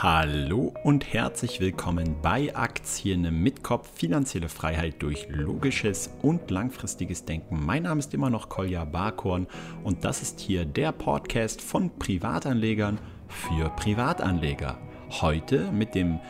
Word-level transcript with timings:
Hallo 0.00 0.72
und 0.84 1.12
herzlich 1.12 1.58
willkommen 1.58 2.14
bei 2.22 2.54
Aktien 2.54 3.42
mit 3.42 3.64
Kopf, 3.64 3.90
finanzielle 3.96 4.48
Freiheit 4.48 5.02
durch 5.02 5.26
logisches 5.28 6.14
und 6.22 6.52
langfristiges 6.52 7.24
Denken. 7.24 7.66
Mein 7.66 7.82
Name 7.82 7.98
ist 7.98 8.14
immer 8.14 8.30
noch 8.30 8.48
Kolja 8.48 8.84
Barkorn 8.84 9.48
und 9.82 10.04
das 10.04 10.22
ist 10.22 10.38
hier 10.38 10.64
der 10.64 10.92
Podcast 10.92 11.60
von 11.60 11.90
Privatanlegern 11.98 13.00
für 13.26 13.70
Privatanleger. 13.70 14.78
Heute 15.20 15.72
mit 15.72 15.96
dem 15.96 16.20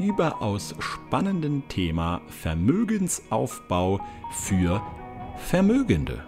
überaus 0.00 0.74
spannenden 0.80 1.62
Thema 1.68 2.22
Vermögensaufbau 2.26 4.00
für 4.32 4.82
Vermögende. 5.36 6.24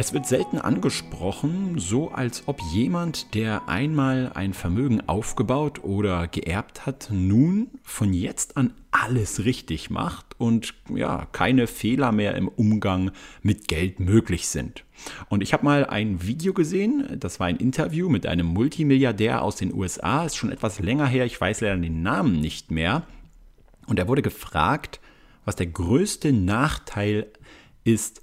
Es 0.00 0.12
wird 0.12 0.26
selten 0.26 0.58
angesprochen, 0.58 1.80
so 1.80 2.12
als 2.12 2.44
ob 2.46 2.60
jemand, 2.72 3.34
der 3.34 3.68
einmal 3.68 4.30
ein 4.32 4.54
Vermögen 4.54 5.00
aufgebaut 5.08 5.82
oder 5.82 6.28
geerbt 6.28 6.86
hat, 6.86 7.08
nun 7.10 7.66
von 7.82 8.12
jetzt 8.12 8.56
an 8.56 8.74
alles 8.92 9.44
richtig 9.44 9.90
macht 9.90 10.38
und 10.38 10.72
ja, 10.94 11.26
keine 11.32 11.66
Fehler 11.66 12.12
mehr 12.12 12.36
im 12.36 12.46
Umgang 12.46 13.10
mit 13.42 13.66
Geld 13.66 13.98
möglich 13.98 14.46
sind. 14.46 14.84
Und 15.30 15.42
ich 15.42 15.52
habe 15.52 15.64
mal 15.64 15.84
ein 15.84 16.24
Video 16.24 16.52
gesehen, 16.52 17.16
das 17.18 17.40
war 17.40 17.48
ein 17.48 17.56
Interview 17.56 18.08
mit 18.08 18.24
einem 18.24 18.46
Multimilliardär 18.46 19.42
aus 19.42 19.56
den 19.56 19.74
USA, 19.74 20.24
ist 20.24 20.36
schon 20.36 20.52
etwas 20.52 20.78
länger 20.78 21.08
her, 21.08 21.26
ich 21.26 21.40
weiß 21.40 21.60
leider 21.60 21.76
den 21.76 22.02
Namen 22.02 22.40
nicht 22.40 22.70
mehr. 22.70 23.02
Und 23.88 23.98
er 23.98 24.06
wurde 24.06 24.22
gefragt, 24.22 25.00
was 25.44 25.56
der 25.56 25.66
größte 25.66 26.32
Nachteil 26.32 27.26
ist, 27.82 28.22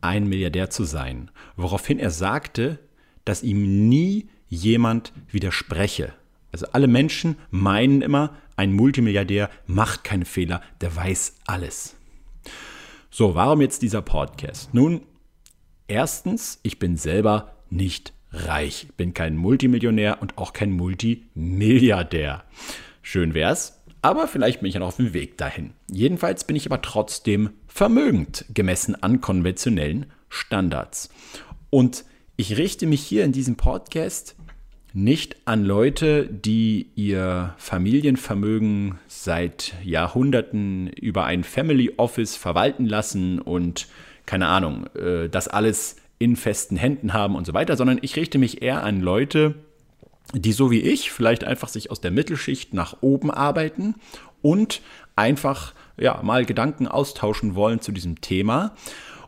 ein 0.00 0.28
Milliardär 0.28 0.70
zu 0.70 0.84
sein, 0.84 1.30
woraufhin 1.56 1.98
er 1.98 2.10
sagte, 2.10 2.78
dass 3.24 3.42
ihm 3.42 3.88
nie 3.88 4.28
jemand 4.48 5.12
widerspreche. 5.30 6.12
Also 6.52 6.66
alle 6.72 6.86
Menschen 6.86 7.36
meinen 7.50 8.02
immer, 8.02 8.36
ein 8.56 8.72
Multimilliardär 8.72 9.50
macht 9.66 10.04
keine 10.04 10.24
Fehler, 10.24 10.62
der 10.80 10.94
weiß 10.94 11.36
alles. 11.46 11.96
So, 13.10 13.34
warum 13.34 13.60
jetzt 13.60 13.82
dieser 13.82 14.02
Podcast? 14.02 14.72
Nun, 14.72 15.02
erstens, 15.88 16.60
ich 16.62 16.78
bin 16.78 16.96
selber 16.96 17.56
nicht 17.70 18.12
reich, 18.30 18.88
bin 18.96 19.14
kein 19.14 19.36
Multimillionär 19.36 20.20
und 20.20 20.38
auch 20.38 20.52
kein 20.52 20.70
Multimilliardär. 20.72 22.44
Schön 23.02 23.34
wär's, 23.34 23.75
aber 24.06 24.28
vielleicht 24.28 24.60
bin 24.60 24.68
ich 24.68 24.74
ja 24.74 24.78
noch 24.78 24.86
auf 24.86 24.98
dem 24.98 25.14
Weg 25.14 25.36
dahin. 25.36 25.72
Jedenfalls 25.90 26.44
bin 26.44 26.54
ich 26.54 26.66
aber 26.66 26.80
trotzdem 26.80 27.50
vermögend, 27.66 28.44
gemessen 28.54 28.94
an 29.02 29.20
konventionellen 29.20 30.06
Standards. 30.28 31.10
Und 31.70 32.04
ich 32.36 32.56
richte 32.56 32.86
mich 32.86 33.02
hier 33.02 33.24
in 33.24 33.32
diesem 33.32 33.56
Podcast 33.56 34.36
nicht 34.92 35.36
an 35.44 35.64
Leute, 35.64 36.28
die 36.28 36.92
ihr 36.94 37.56
Familienvermögen 37.58 39.00
seit 39.08 39.74
Jahrhunderten 39.82 40.86
über 40.86 41.24
ein 41.24 41.42
Family 41.42 41.94
Office 41.96 42.36
verwalten 42.36 42.86
lassen 42.86 43.40
und 43.40 43.88
keine 44.24 44.46
Ahnung, 44.46 44.86
äh, 44.94 45.28
das 45.28 45.48
alles 45.48 45.96
in 46.20 46.36
festen 46.36 46.76
Händen 46.76 47.12
haben 47.12 47.34
und 47.34 47.44
so 47.44 47.54
weiter, 47.54 47.76
sondern 47.76 47.98
ich 48.02 48.14
richte 48.14 48.38
mich 48.38 48.62
eher 48.62 48.84
an 48.84 49.00
Leute, 49.00 49.56
die 50.34 50.52
so 50.52 50.70
wie 50.70 50.80
ich 50.80 51.10
vielleicht 51.10 51.44
einfach 51.44 51.68
sich 51.68 51.90
aus 51.90 52.00
der 52.00 52.10
Mittelschicht 52.10 52.74
nach 52.74 52.98
oben 53.00 53.30
arbeiten 53.30 53.94
und 54.42 54.82
einfach 55.14 55.74
ja, 55.96 56.20
mal 56.22 56.44
Gedanken 56.44 56.86
austauschen 56.86 57.54
wollen 57.54 57.80
zu 57.80 57.92
diesem 57.92 58.20
Thema. 58.20 58.74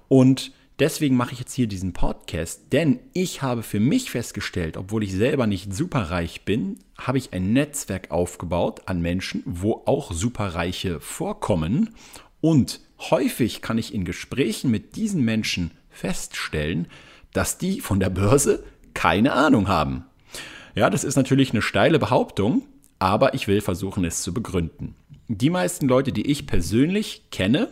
Und 0.09 0.53
deswegen 0.79 1.17
mache 1.17 1.33
ich 1.33 1.39
jetzt 1.39 1.55
hier 1.55 1.67
diesen 1.67 1.93
Podcast, 1.93 2.73
denn 2.73 3.01
ich 3.13 3.43
habe 3.43 3.63
für 3.63 3.81
mich 3.81 4.11
festgestellt, 4.11 4.77
obwohl 4.77 5.05
ich 5.05 5.13
selber 5.13 5.47
nicht 5.47 5.75
superreich 5.75 6.45
bin, 6.45 6.79
habe 6.97 7.19
ich 7.19 7.33
ein 7.33 7.53
Netzwerk 7.53 8.11
aufgebaut 8.11 8.83
an 8.87 9.01
Menschen, 9.01 9.43
wo 9.47 9.83
auch 9.87 10.13
Superreiche 10.13 11.01
vorkommen. 11.01 11.95
Und 12.41 12.81
häufig 13.11 13.63
kann 13.63 13.79
ich 13.79 13.95
in 13.95 14.05
Gesprächen 14.05 14.71
mit 14.71 14.97
diesen 14.97 15.25
Menschen 15.25 15.73
feststellen, 15.91 16.89
dass 17.33 17.59
die 17.59 17.81
von 17.81 18.01
der 18.01 18.11
Börse 18.11 18.65
keine 18.95 19.33
Ahnung 19.33 19.69
haben. 19.69 20.05
Ja, 20.79 20.91
das 20.91 21.03
ist 21.03 21.17
natürlich 21.17 21.51
eine 21.51 21.61
steile 21.61 21.99
Behauptung, 21.99 22.63
aber 23.01 23.35
ich 23.35 23.49
will 23.49 23.61
versuchen, 23.61 24.05
es 24.05 24.23
zu 24.23 24.33
begründen. 24.33 24.95
Die 25.27 25.51
meisten 25.51 25.89
Leute, 25.89 26.13
die 26.13 26.31
ich 26.31 26.47
persönlich 26.47 27.25
kenne, 27.33 27.67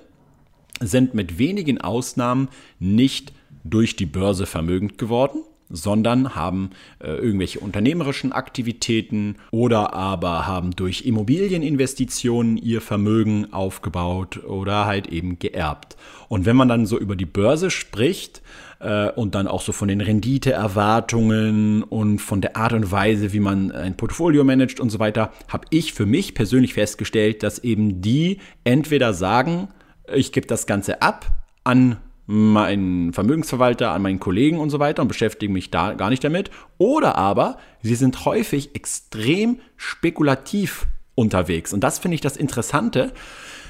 sind 0.80 1.14
mit 1.14 1.38
wenigen 1.38 1.80
Ausnahmen 1.80 2.48
nicht 2.80 3.32
durch 3.62 3.94
die 3.94 4.06
Börse 4.06 4.44
vermögend 4.44 4.98
geworden, 4.98 5.44
sondern 5.68 6.34
haben 6.34 6.70
äh, 7.00 7.08
irgendwelche 7.08 7.60
unternehmerischen 7.60 8.32
Aktivitäten 8.32 9.36
oder 9.50 9.94
aber 9.94 10.46
haben 10.46 10.70
durch 10.72 11.06
Immobilieninvestitionen 11.06 12.56
ihr 12.56 12.80
Vermögen 12.80 13.52
aufgebaut 13.52 14.44
oder 14.44 14.86
halt 14.86 15.08
eben 15.08 15.38
geerbt. 15.38 15.96
Und 16.28 16.44
wenn 16.44 16.56
man 16.56 16.68
dann 16.68 16.86
so 16.86 16.98
über 16.98 17.16
die 17.16 17.26
Börse 17.26 17.70
spricht, 17.70 18.42
äh, 18.80 19.10
und 19.10 19.34
dann 19.34 19.46
auch 19.46 19.62
so 19.62 19.72
von 19.72 19.88
den 19.88 20.00
Renditeerwartungen 20.00 21.82
und 21.82 22.18
von 22.18 22.40
der 22.40 22.56
Art 22.56 22.72
und 22.72 22.90
Weise, 22.90 23.32
wie 23.32 23.40
man 23.40 23.72
ein 23.72 23.96
Portfolio 23.96 24.44
managt 24.44 24.80
und 24.80 24.90
so 24.90 24.98
weiter, 24.98 25.32
habe 25.48 25.66
ich 25.70 25.92
für 25.92 26.06
mich 26.06 26.34
persönlich 26.34 26.74
festgestellt, 26.74 27.42
dass 27.42 27.58
eben 27.58 28.00
die 28.00 28.38
entweder 28.64 29.14
sagen, 29.14 29.68
ich 30.12 30.32
gebe 30.32 30.46
das 30.46 30.66
Ganze 30.66 31.02
ab 31.02 31.26
an 31.64 31.96
meinen 32.26 33.12
Vermögensverwalter, 33.12 33.92
an 33.92 34.02
meinen 34.02 34.20
Kollegen 34.20 34.58
und 34.58 34.70
so 34.70 34.78
weiter 34.78 35.02
und 35.02 35.08
beschäftige 35.08 35.52
mich 35.52 35.70
da 35.70 35.94
gar 35.94 36.10
nicht 36.10 36.24
damit. 36.24 36.50
Oder 36.78 37.16
aber 37.16 37.58
sie 37.82 37.94
sind 37.94 38.24
häufig 38.24 38.74
extrem 38.74 39.60
spekulativ 39.76 40.86
unterwegs. 41.14 41.72
Und 41.72 41.80
das 41.80 41.98
finde 41.98 42.16
ich 42.16 42.20
das 42.20 42.36
Interessante, 42.36 43.12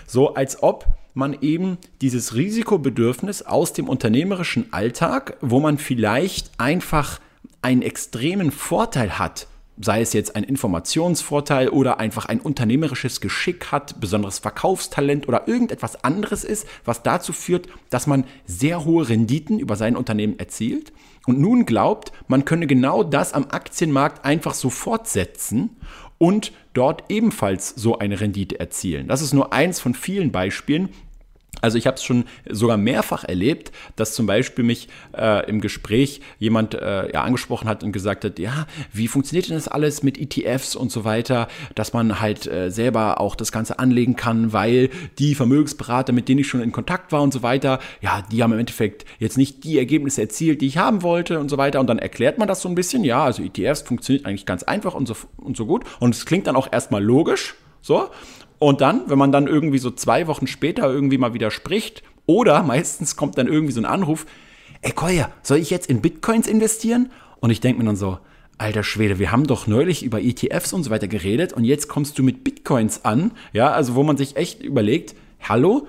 so 0.07 0.35
als 0.35 0.63
ob 0.63 0.87
man 1.15 1.37
eben 1.41 1.79
dieses 2.03 2.35
Risikobedürfnis 2.35 3.43
aus 3.43 3.73
dem 3.73 3.89
unternehmerischen 3.89 4.73
Alltag, 4.73 5.37
wo 5.41 5.61
man 5.61 5.79
vielleicht 5.79 6.51
einfach 6.59 7.21
einen 7.63 7.83
extremen 7.83 8.51
Vorteil 8.51 9.19
hat, 9.19 9.47
sei 9.81 10.01
es 10.01 10.13
jetzt 10.13 10.37
ein 10.37 10.45
Informationsvorteil 10.45 11.69
oder 11.69 11.99
einfach 11.99 12.27
ein 12.27 12.41
unternehmerisches 12.41 13.21
Geschick 13.21 13.73
hat, 13.73 14.01
besonderes 14.01 14.39
Verkaufstalent 14.39 15.29
oder 15.29 15.49
irgendetwas 15.49 16.03
anderes 16.05 16.45
ist, 16.45 16.67
was 16.85 17.03
dazu 17.03 17.33
führt, 17.33 17.69
dass 17.91 18.07
man 18.07 18.25
sehr 18.47 18.85
hohe 18.85 19.09
Renditen 19.09 19.59
über 19.59 19.77
sein 19.77 19.97
Unternehmen 19.97 20.39
erzielt 20.39 20.93
und 21.27 21.41
nun 21.41 21.67
glaubt, 21.67 22.13
man 22.29 22.45
könne 22.45 22.67
genau 22.67 23.03
das 23.03 23.33
am 23.33 23.47
Aktienmarkt 23.51 24.25
einfach 24.25 24.55
so 24.55 24.71
fortsetzen 24.71 25.71
und 26.19 26.53
dort 26.73 27.05
ebenfalls 27.11 27.71
so 27.71 27.99
eine 27.99 28.21
Rendite 28.21 28.59
erzielen. 28.59 29.09
Das 29.09 29.23
ist 29.23 29.35
nur 29.35 29.53
eins 29.53 29.81
von 29.81 29.95
vielen 29.95 30.33
Beispielen, 30.33 30.91
also 31.63 31.79
ich 31.79 31.87
habe 31.87 31.97
es 31.97 32.05
schon 32.05 32.25
sogar 32.49 32.77
mehrfach 32.77 33.25
erlebt, 33.25 33.73
dass 33.97 34.15
zum 34.15 34.27
Beispiel 34.27 34.65
mich 34.65 34.89
äh, 35.17 35.49
im 35.49 35.61
Gespräch 35.61 36.21
jemand 36.39 36.75
äh, 36.75 37.13
ja, 37.13 37.23
angesprochen 37.23 37.69
hat 37.69 37.83
und 37.83 37.93
gesagt 37.93 38.25
hat, 38.25 38.39
ja, 38.39 38.67
wie 38.93 39.09
funktioniert 39.09 39.49
denn 39.49 39.57
das 39.57 39.69
alles 39.69 40.03
mit 40.03 40.19
ETFs 40.19 40.77
und 40.77 40.93
so 40.93 41.05
weiter, 41.05 41.49
dass 41.75 41.93
man 41.93 42.21
halt 42.21 42.47
äh, 42.47 42.71
selber 42.71 43.21
auch 43.21 43.35
das 43.35 43.53
Ganze 43.53 43.79
anlegen 43.79 44.17
kann, 44.17 44.53
weil 44.53 44.91
die 45.19 45.35
Vermögensberater, 45.35 46.13
mit 46.13 46.29
denen 46.29 46.41
ich 46.41 46.49
schon 46.49 46.61
in 46.61 46.73
Kontakt 46.73 47.13
war 47.13 47.23
und 47.23 47.33
so 47.33 47.43
weiter, 47.43 47.79
ja, 48.01 48.23
die 48.31 48.43
haben 48.43 48.53
im 48.53 48.59
Endeffekt 48.59 49.05
jetzt 49.19 49.39
nicht 49.39 49.65
die 49.65 49.79
Ergebnisse 49.79 50.21
erzielt, 50.21 50.61
die 50.61 50.67
ich 50.67 50.79
haben 50.79 51.03
wollte 51.03 51.41
und 51.41 51.49
so 51.49 51.59
weiter. 51.59 51.81
Und 51.81 51.89
dann 51.89 51.99
erklärt 51.99 52.39
man 52.39 52.49
das 52.49 52.61
so 52.61 52.69
ein 52.69 52.75
bisschen, 52.75 53.05
ja, 53.05 53.25
also 53.25 53.43
ETFs 53.43 53.83
funktioniert 53.83 54.27
eigentlich 54.27 54.47
ganz 54.47 54.63
einfach 54.63 54.95
und 54.95 55.09
so, 55.09 55.15
und 55.37 55.57
so 55.57 55.67
gut. 55.67 55.85
Und 56.01 56.15
es 56.15 56.27
klingt 56.27 56.47
dann 56.47 56.57
auch 56.57 56.73
erstmal 56.73 57.03
logisch. 57.03 57.55
So. 57.81 58.11
Und 58.59 58.81
dann, 58.81 59.03
wenn 59.09 59.19
man 59.19 59.33
dann 59.33 59.47
irgendwie 59.47 59.79
so 59.79 59.91
zwei 59.91 60.27
Wochen 60.27 60.47
später 60.47 60.91
irgendwie 60.91 61.19
mal 61.19 61.35
wieder 61.35 61.51
spricht, 61.51 62.03
oder 62.27 62.63
meistens 62.65 63.17
kommt 63.17 63.39
dann 63.39 63.47
irgendwie 63.47 63.73
so 63.73 63.81
ein 63.81 63.87
Anruf, 63.87 64.27
ey 64.83 64.93
Koya, 64.93 65.31
soll 65.43 65.59
ich 65.59 65.71
jetzt 65.71 65.89
in 65.89 66.01
Bitcoins 66.01 66.47
investieren? 66.47 67.11
Und 67.41 67.51
ich 67.51 67.61
denke 67.61 67.79
mir 67.79 67.87
dann 67.87 67.97
so, 67.97 68.19
alter 68.59 68.83
Schwede, 68.83 69.19
wir 69.19 69.33
haben 69.33 69.47
doch 69.47 69.67
neulich 69.67 70.03
über 70.03 70.23
ETFs 70.23 70.73
und 70.73 70.83
so 70.83 70.91
weiter 70.91 71.09
geredet 71.09 71.53
und 71.53 71.65
jetzt 71.65 71.89
kommst 71.89 72.19
du 72.19 72.23
mit 72.23 72.43
Bitcoins 72.45 73.05
an, 73.05 73.33
ja, 73.53 73.71
also 73.71 73.95
wo 73.95 74.03
man 74.03 74.17
sich 74.17 74.37
echt 74.37 74.63
überlegt, 74.63 75.15
hallo, 75.41 75.87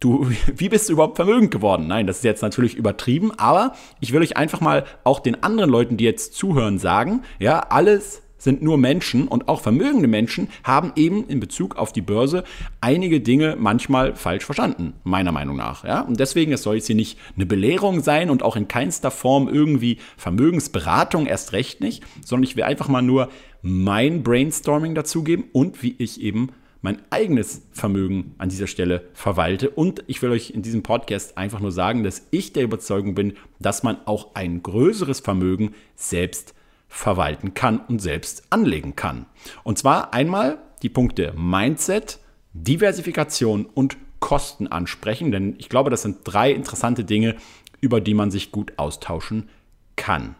du, 0.00 0.30
wie 0.54 0.68
bist 0.68 0.88
du 0.88 0.92
überhaupt 0.92 1.16
vermögend 1.16 1.50
geworden? 1.50 1.86
Nein, 1.86 2.06
das 2.06 2.18
ist 2.18 2.24
jetzt 2.24 2.42
natürlich 2.42 2.76
übertrieben, 2.76 3.32
aber 3.38 3.74
ich 4.00 4.12
will 4.12 4.20
euch 4.20 4.36
einfach 4.36 4.60
mal 4.60 4.84
auch 5.04 5.20
den 5.20 5.42
anderen 5.42 5.70
Leuten, 5.70 5.96
die 5.96 6.04
jetzt 6.04 6.34
zuhören, 6.34 6.78
sagen, 6.78 7.22
ja, 7.38 7.60
alles 7.60 8.22
sind 8.40 8.62
nur 8.62 8.78
Menschen 8.78 9.28
und 9.28 9.48
auch 9.48 9.60
vermögende 9.60 10.08
Menschen 10.08 10.48
haben 10.64 10.92
eben 10.96 11.28
in 11.28 11.38
Bezug 11.38 11.76
auf 11.76 11.92
die 11.92 12.00
Börse 12.00 12.42
einige 12.80 13.20
Dinge 13.20 13.56
manchmal 13.58 14.16
falsch 14.16 14.44
verstanden, 14.44 14.94
meiner 15.04 15.30
Meinung 15.30 15.56
nach. 15.56 15.84
Ja? 15.84 16.00
Und 16.00 16.18
deswegen, 16.18 16.52
es 16.52 16.62
soll 16.62 16.76
jetzt 16.76 16.86
hier 16.86 16.96
nicht 16.96 17.18
eine 17.36 17.46
Belehrung 17.46 18.00
sein 18.00 18.30
und 18.30 18.42
auch 18.42 18.56
in 18.56 18.66
keinster 18.66 19.10
Form 19.10 19.48
irgendwie 19.48 19.98
Vermögensberatung, 20.16 21.26
erst 21.26 21.52
recht 21.52 21.80
nicht, 21.80 22.02
sondern 22.24 22.44
ich 22.44 22.56
will 22.56 22.64
einfach 22.64 22.88
mal 22.88 23.02
nur 23.02 23.28
mein 23.62 24.22
Brainstorming 24.22 24.94
dazugeben 24.94 25.44
und 25.52 25.82
wie 25.82 25.94
ich 25.98 26.20
eben 26.20 26.48
mein 26.82 27.02
eigenes 27.10 27.62
Vermögen 27.72 28.34
an 28.38 28.48
dieser 28.48 28.66
Stelle 28.66 29.02
verwalte. 29.12 29.68
Und 29.68 30.02
ich 30.06 30.22
will 30.22 30.30
euch 30.30 30.50
in 30.50 30.62
diesem 30.62 30.82
Podcast 30.82 31.36
einfach 31.36 31.60
nur 31.60 31.72
sagen, 31.72 32.02
dass 32.02 32.26
ich 32.30 32.52
der 32.54 32.64
Überzeugung 32.64 33.14
bin, 33.14 33.34
dass 33.58 33.82
man 33.82 33.98
auch 34.06 34.34
ein 34.34 34.62
größeres 34.62 35.20
Vermögen 35.20 35.74
selbst 35.94 36.54
verwalten 36.90 37.54
kann 37.54 37.78
und 37.78 38.00
selbst 38.00 38.42
anlegen 38.50 38.96
kann. 38.96 39.24
Und 39.62 39.78
zwar 39.78 40.12
einmal 40.12 40.58
die 40.82 40.90
Punkte 40.90 41.32
Mindset, 41.36 42.18
Diversifikation 42.52 43.64
und 43.64 43.96
Kosten 44.18 44.66
ansprechen, 44.66 45.30
denn 45.32 45.54
ich 45.58 45.70
glaube, 45.70 45.88
das 45.88 46.02
sind 46.02 46.18
drei 46.24 46.50
interessante 46.52 47.04
Dinge, 47.04 47.36
über 47.80 48.02
die 48.02 48.12
man 48.12 48.30
sich 48.30 48.52
gut 48.52 48.74
austauschen 48.76 49.48
kann. 49.96 50.34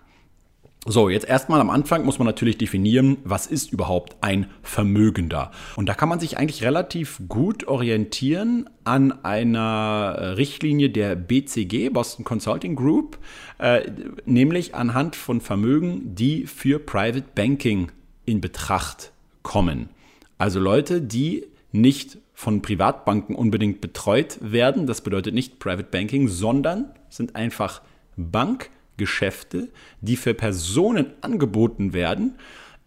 So, 0.87 1.11
jetzt 1.11 1.29
erstmal 1.29 1.61
am 1.61 1.69
Anfang 1.69 2.07
muss 2.07 2.19
man 2.19 2.25
natürlich 2.25 2.57
definieren, 2.57 3.19
was 3.23 3.47
ist 3.47 3.71
überhaupt 3.71 4.17
ein 4.23 4.47
Vermögender. 4.63 5.51
Und 5.77 5.91
da 5.91 5.95
kann 5.95 6.09
man 6.09 6.21
sich 6.21 6.39
eigentlich 6.39 6.65
relativ 6.65 7.21
gut 7.29 7.69
orientieren 7.69 8.71
an 8.85 9.13
einer 9.23 10.39
Richtlinie 10.39 10.89
der 10.89 11.17
BCG, 11.17 11.91
Boston 11.91 12.25
Consulting 12.25 12.77
Group, 12.77 13.19
äh, 13.59 13.91
nämlich 14.25 14.75
anhand 14.75 15.17
von 15.17 15.43
Vermögen, 15.43 16.15
die 16.15 16.47
für 16.47 16.79
Private 16.79 17.27
Banking 17.35 17.93
in 18.25 18.41
Betracht 18.41 19.13
kommen. 19.43 19.91
Also 20.39 20.61
Leute, 20.61 21.03
die 21.03 21.45
nicht 21.73 22.17
von 22.33 22.63
Privatbanken 22.63 23.37
unbedingt 23.37 23.83
betreut 23.83 24.39
werden, 24.41 24.87
das 24.87 25.03
bedeutet 25.03 25.35
nicht 25.35 25.59
Private 25.59 25.89
Banking, 25.91 26.29
sondern 26.29 26.87
sind 27.11 27.37
einfach 27.37 27.83
Bank 28.17 28.71
Geschäfte, 29.01 29.71
die 30.03 30.17
für 30.17 30.35
Personen 30.35 31.07
angeboten 31.23 31.95
werden, 31.95 32.37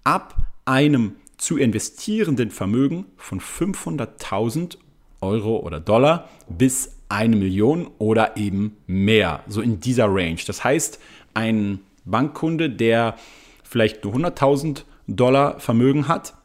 ab 0.04 0.38
einem 0.64 1.16
zu 1.38 1.58
investierenden 1.58 2.52
Vermögen 2.52 3.06
von 3.18 3.42
500.000 3.42 4.78
Euro 5.22 5.58
oder 5.58 5.80
Dollar 5.80 6.30
bis 6.48 6.98
eine 7.10 7.36
Million 7.36 7.90
oder 7.98 8.38
eben 8.38 8.78
mehr, 8.86 9.44
so 9.48 9.62
in 9.62 9.80
dieser 9.80 10.06
Range. 10.08 10.40
Das 10.46 10.64
heißt, 10.64 11.00
ein 11.34 11.80
Bankkunde, 12.06 12.70
der 12.70 13.16
vielleicht 13.64 14.04
nur 14.04 14.14
100.000 14.14 14.84
Dollar 15.08 15.60
Vermögen 15.60 16.08
hat 16.08 16.36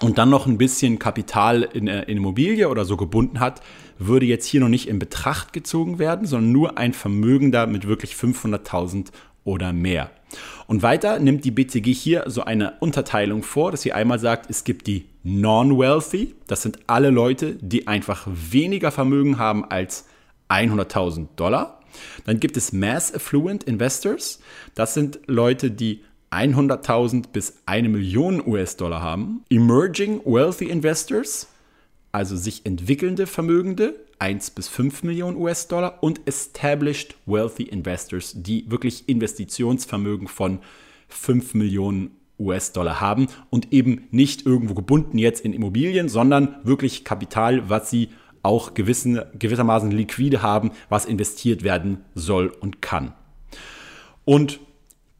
und 0.00 0.18
dann 0.18 0.28
noch 0.28 0.46
ein 0.46 0.58
bisschen 0.58 0.98
Kapital 0.98 1.62
in, 1.62 1.86
in 1.86 2.18
Immobilie 2.18 2.68
oder 2.68 2.84
so 2.84 2.96
gebunden 2.96 3.40
hat, 3.40 3.62
würde 3.98 4.26
jetzt 4.26 4.46
hier 4.46 4.60
noch 4.60 4.68
nicht 4.68 4.88
in 4.88 4.98
Betracht 4.98 5.52
gezogen 5.52 5.98
werden, 5.98 6.26
sondern 6.26 6.52
nur 6.52 6.78
ein 6.78 6.92
Vermögender 6.92 7.66
mit 7.66 7.86
wirklich 7.86 8.12
500.000 8.12 9.08
oder 9.44 9.72
mehr. 9.72 10.10
Und 10.66 10.82
weiter 10.82 11.18
nimmt 11.18 11.44
die 11.44 11.50
BCG 11.50 11.92
hier 11.92 12.24
so 12.26 12.44
eine 12.44 12.74
Unterteilung 12.80 13.42
vor, 13.42 13.70
dass 13.70 13.82
sie 13.82 13.92
einmal 13.92 14.18
sagt, 14.18 14.50
es 14.50 14.64
gibt 14.64 14.86
die 14.86 15.06
Non-Wealthy, 15.22 16.34
das 16.46 16.62
sind 16.62 16.78
alle 16.86 17.10
Leute, 17.10 17.54
die 17.54 17.86
einfach 17.86 18.26
weniger 18.26 18.90
Vermögen 18.90 19.38
haben 19.38 19.64
als 19.64 20.06
100.000 20.50 21.28
Dollar. 21.36 21.80
Dann 22.26 22.38
gibt 22.38 22.56
es 22.56 22.72
Mass 22.72 23.14
Affluent 23.14 23.64
Investors, 23.64 24.40
das 24.74 24.94
sind 24.94 25.20
Leute, 25.26 25.70
die 25.70 26.02
100.000 26.30 27.24
bis 27.32 27.54
1 27.64 27.88
Million 27.88 28.46
US-Dollar 28.46 29.00
haben. 29.00 29.44
Emerging 29.48 30.20
Wealthy 30.26 30.66
Investors, 30.66 31.48
also 32.18 32.36
sich 32.36 32.66
entwickelnde 32.66 33.28
Vermögende, 33.28 33.94
1 34.18 34.50
bis 34.50 34.66
5 34.66 35.04
Millionen 35.04 35.36
US-Dollar 35.36 36.02
und 36.02 36.20
Established 36.26 37.14
Wealthy 37.26 37.62
Investors, 37.62 38.32
die 38.34 38.68
wirklich 38.68 39.08
Investitionsvermögen 39.08 40.26
von 40.26 40.58
5 41.06 41.54
Millionen 41.54 42.10
US-Dollar 42.36 43.00
haben 43.00 43.28
und 43.50 43.72
eben 43.72 44.08
nicht 44.10 44.44
irgendwo 44.44 44.74
gebunden 44.74 45.16
jetzt 45.16 45.44
in 45.44 45.52
Immobilien, 45.52 46.08
sondern 46.08 46.56
wirklich 46.64 47.04
Kapital, 47.04 47.70
was 47.70 47.88
sie 47.88 48.08
auch 48.42 48.74
gewissen, 48.74 49.20
gewissermaßen 49.38 49.92
liquide 49.92 50.42
haben, 50.42 50.72
was 50.88 51.04
investiert 51.04 51.62
werden 51.62 51.98
soll 52.16 52.48
und 52.48 52.82
kann. 52.82 53.12
Und 54.24 54.58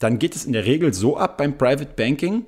dann 0.00 0.18
geht 0.18 0.34
es 0.34 0.44
in 0.44 0.52
der 0.52 0.64
Regel 0.64 0.92
so 0.92 1.16
ab 1.16 1.38
beim 1.38 1.56
Private 1.56 1.92
Banking, 1.94 2.46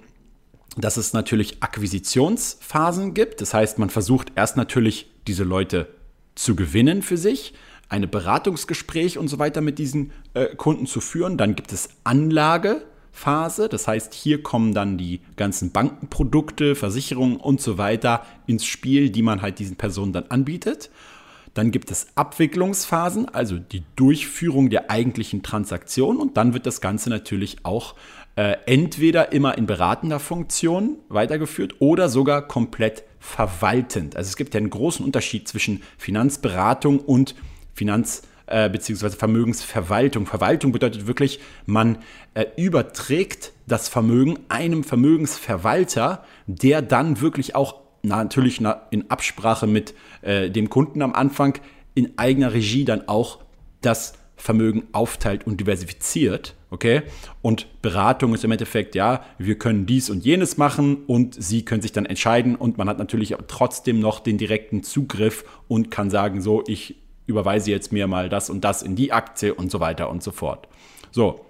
dass 0.76 0.96
es 0.96 1.12
natürlich 1.12 1.62
Akquisitionsphasen 1.62 3.14
gibt. 3.14 3.40
Das 3.40 3.54
heißt, 3.54 3.78
man 3.78 3.90
versucht 3.90 4.32
erst 4.36 4.56
natürlich 4.56 5.10
diese 5.26 5.44
Leute 5.44 5.88
zu 6.34 6.54
gewinnen 6.56 7.02
für 7.02 7.16
sich, 7.16 7.54
eine 7.88 8.06
Beratungsgespräch 8.06 9.18
und 9.18 9.28
so 9.28 9.38
weiter 9.38 9.60
mit 9.60 9.78
diesen 9.78 10.12
äh, 10.34 10.54
Kunden 10.54 10.86
zu 10.86 11.00
führen. 11.00 11.36
Dann 11.36 11.56
gibt 11.56 11.72
es 11.72 11.88
Anlagephase, 12.04 13.68
das 13.68 13.88
heißt, 13.88 14.14
hier 14.14 14.42
kommen 14.42 14.72
dann 14.72 14.96
die 14.96 15.20
ganzen 15.36 15.72
Bankenprodukte, 15.72 16.76
Versicherungen 16.76 17.36
und 17.36 17.60
so 17.60 17.78
weiter 17.78 18.24
ins 18.46 18.64
Spiel, 18.64 19.10
die 19.10 19.22
man 19.22 19.42
halt 19.42 19.58
diesen 19.58 19.76
Personen 19.76 20.12
dann 20.12 20.26
anbietet. 20.28 20.90
Dann 21.54 21.72
gibt 21.72 21.90
es 21.90 22.06
Abwicklungsphasen, 22.14 23.28
also 23.28 23.58
die 23.58 23.82
Durchführung 23.96 24.70
der 24.70 24.88
eigentlichen 24.88 25.42
Transaktion 25.42 26.18
und 26.18 26.36
dann 26.36 26.54
wird 26.54 26.64
das 26.64 26.80
Ganze 26.80 27.10
natürlich 27.10 27.64
auch 27.64 27.96
äh, 28.36 28.56
entweder 28.66 29.32
immer 29.32 29.58
in 29.58 29.66
beratender 29.66 30.20
Funktion 30.20 30.98
weitergeführt 31.08 31.76
oder 31.80 32.08
sogar 32.08 32.46
komplett 32.46 33.04
verwaltend. 33.18 34.16
Also 34.16 34.28
es 34.28 34.36
gibt 34.36 34.54
ja 34.54 34.58
einen 34.58 34.70
großen 34.70 35.04
Unterschied 35.04 35.46
zwischen 35.48 35.82
Finanzberatung 35.98 37.00
und 37.00 37.34
Finanz 37.74 38.22
äh, 38.46 38.68
bzw. 38.68 39.10
Vermögensverwaltung. 39.10 40.26
Verwaltung 40.26 40.72
bedeutet 40.72 41.06
wirklich, 41.06 41.40
man 41.66 41.98
äh, 42.34 42.46
überträgt 42.56 43.52
das 43.66 43.88
Vermögen 43.88 44.38
einem 44.48 44.84
Vermögensverwalter, 44.84 46.24
der 46.46 46.82
dann 46.82 47.20
wirklich 47.20 47.54
auch 47.54 47.76
natürlich 48.02 48.60
in 48.90 49.10
Absprache 49.10 49.66
mit 49.66 49.94
äh, 50.22 50.50
dem 50.50 50.70
Kunden 50.70 51.02
am 51.02 51.14
Anfang 51.14 51.58
in 51.94 52.18
eigener 52.18 52.52
Regie 52.52 52.84
dann 52.84 53.08
auch 53.08 53.40
das 53.82 54.14
Vermögen 54.40 54.84
aufteilt 54.92 55.46
und 55.46 55.60
diversifiziert. 55.60 56.54
Okay? 56.70 57.02
Und 57.42 57.66
Beratung 57.82 58.34
ist 58.34 58.44
im 58.44 58.52
Endeffekt, 58.52 58.94
ja, 58.94 59.24
wir 59.38 59.58
können 59.58 59.86
dies 59.86 60.08
und 60.08 60.24
jenes 60.24 60.56
machen 60.56 61.04
und 61.06 61.34
Sie 61.34 61.64
können 61.64 61.82
sich 61.82 61.92
dann 61.92 62.06
entscheiden 62.06 62.56
und 62.56 62.78
man 62.78 62.88
hat 62.88 62.98
natürlich 62.98 63.34
trotzdem 63.48 64.00
noch 64.00 64.20
den 64.20 64.38
direkten 64.38 64.82
Zugriff 64.82 65.44
und 65.68 65.90
kann 65.90 66.10
sagen, 66.10 66.40
so, 66.40 66.64
ich 66.66 66.96
überweise 67.26 67.70
jetzt 67.70 67.92
mir 67.92 68.06
mal 68.06 68.28
das 68.28 68.50
und 68.50 68.62
das 68.64 68.82
in 68.82 68.96
die 68.96 69.12
Aktie 69.12 69.54
und 69.54 69.70
so 69.70 69.80
weiter 69.80 70.10
und 70.10 70.22
so 70.22 70.30
fort. 70.30 70.68
So, 71.10 71.44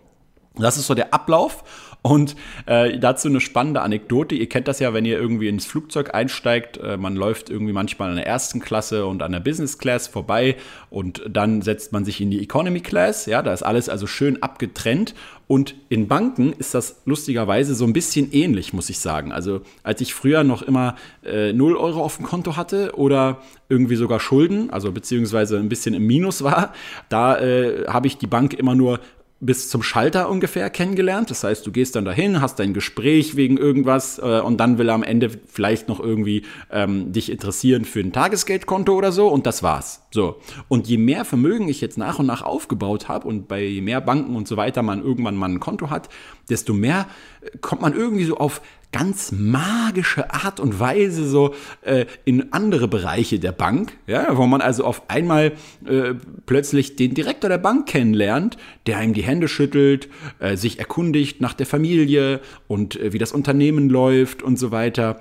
das 0.57 0.77
ist 0.77 0.87
so 0.87 0.95
der 0.95 1.15
Ablauf. 1.15 1.90
Und 2.03 2.35
äh, 2.65 2.99
dazu 2.99 3.29
eine 3.29 3.41
spannende 3.41 3.83
Anekdote. 3.83 4.35
Ihr 4.35 4.49
kennt 4.49 4.69
das 4.69 4.81
ja, 4.81 4.95
wenn 4.95 5.05
ihr 5.05 5.19
irgendwie 5.19 5.49
ins 5.49 5.67
Flugzeug 5.67 6.15
einsteigt. 6.15 6.79
Äh, 6.79 6.97
man 6.97 7.15
läuft 7.15 7.51
irgendwie 7.51 7.75
manchmal 7.75 8.11
an 8.11 8.17
der 8.17 8.27
ersten 8.27 8.61
Klasse 8.61 9.05
und 9.07 9.23
an 9.23 9.33
der 9.33 9.41
Business 9.41 9.77
Class 9.77 10.09
vorbei 10.09 10.57
und 10.89 11.23
dann 11.29 11.61
setzt 11.61 11.93
man 11.93 12.05
sich 12.05 12.21
in 12.21 12.31
die 12.31 12.43
Economy 12.43 12.81
Class. 12.81 13.27
Ja, 13.27 13.43
da 13.43 13.53
ist 13.53 13.63
alles 13.63 13.89
also 13.89 14.07
schön 14.07 14.43
abgetrennt. 14.43 15.15
Und 15.47 15.75
in 15.89 16.07
Banken 16.07 16.53
ist 16.53 16.75
das 16.75 17.03
lustigerweise 17.07 17.75
so 17.75 17.85
ein 17.85 17.93
bisschen 17.93 18.33
ähnlich, 18.33 18.73
muss 18.73 18.89
ich 18.89 19.01
sagen. 19.01 19.33
Also 19.33 19.63
als 19.83 20.01
ich 20.01 20.15
früher 20.15 20.45
noch 20.45 20.63
immer 20.63 20.95
äh, 21.25 21.53
0 21.53 21.77
Euro 21.77 22.03
auf 22.05 22.17
dem 22.17 22.25
Konto 22.25 22.57
hatte 22.57 22.93
oder 22.97 23.43
irgendwie 23.69 23.97
sogar 23.97 24.21
Schulden, 24.21 24.71
also 24.71 24.93
beziehungsweise 24.93 25.59
ein 25.59 25.69
bisschen 25.69 25.95
im 25.95 26.07
Minus 26.07 26.45
war, 26.45 26.73
da 27.09 27.37
äh, 27.39 27.87
habe 27.89 28.07
ich 28.07 28.17
die 28.17 28.29
Bank 28.29 28.55
immer 28.55 28.77
nur 28.77 29.01
bis 29.41 29.71
zum 29.71 29.83
Schalter 29.83 30.29
ungefähr 30.29 30.69
kennengelernt. 30.69 31.31
Das 31.31 31.45
heißt, 31.45 31.67
du 31.67 31.73
gehst 31.73 31.97
dann 31.97 32.05
dahin, 32.05 32.43
hast 32.43 32.59
dein 32.59 32.75
Gespräch 32.75 33.37
wegen 33.37 33.57
irgendwas 33.57 34.19
äh, 34.19 34.41
und 34.41 34.59
dann 34.59 34.77
will 34.77 34.89
er 34.89 34.95
am 34.95 35.03
Ende 35.03 35.31
vielleicht 35.31 35.89
noch 35.89 35.99
irgendwie 35.99 36.45
ähm, 36.71 37.13
dich 37.13 37.31
interessieren 37.31 37.87
für 37.87 38.01
ein 38.01 38.13
Tagesgeldkonto 38.13 38.95
oder 38.95 39.13
so 39.13 39.29
und 39.29 39.47
das 39.47 39.63
war's. 39.63 40.03
So. 40.11 40.37
Und 40.69 40.89
je 40.89 40.99
mehr 40.99 41.25
Vermögen 41.25 41.69
ich 41.69 41.81
jetzt 41.81 41.97
nach 41.97 42.19
und 42.19 42.27
nach 42.27 42.43
aufgebaut 42.43 43.09
habe 43.09 43.27
und 43.27 43.49
bei 43.49 43.81
mehr 43.83 44.03
Banken 44.03 44.37
und 44.37 44.47
so 44.47 44.59
weiter 44.59 44.83
man 44.83 45.03
irgendwann 45.03 45.37
mal 45.37 45.49
ein 45.49 45.61
Konto 45.61 45.89
hat, 45.89 46.11
desto 46.51 46.75
mehr 46.75 47.07
äh, 47.41 47.57
kommt 47.59 47.81
man 47.81 47.95
irgendwie 47.95 48.25
so 48.25 48.37
auf 48.37 48.61
ganz 48.93 49.33
magische 49.33 50.33
Art 50.33 50.59
und 50.59 50.81
Weise 50.81 51.29
so 51.29 51.55
äh, 51.83 52.07
in 52.25 52.53
andere 52.53 52.89
Bereiche 52.89 53.39
der 53.39 53.53
Bank, 53.53 53.93
ja, 54.07 54.37
wo 54.37 54.47
man 54.47 54.61
also 54.61 54.85
auf 54.85 55.09
einmal 55.09 55.53
äh, 55.87 56.15
plötzlich 56.47 56.97
den 56.97 57.15
Direktor 57.15 57.49
der 57.49 57.59
Bank 57.59 57.87
kennenlernt, 57.87 58.57
der 58.87 59.01
ihm 59.03 59.13
die 59.13 59.23
Hände 59.23 59.49
schüttelt, 59.49 60.09
äh, 60.41 60.57
sich 60.57 60.79
erkundigt 60.79 61.41
nach 61.41 61.55
der 61.55 61.67
Familie 61.67 62.41
und 62.67 62.97
äh, 62.97 63.13
wie 63.13 63.19
das 63.19 63.33
Unternehmen 63.33 63.89
läuft 63.89 64.43
und 64.43 64.59
so 64.59 64.71
weiter. 64.71 65.21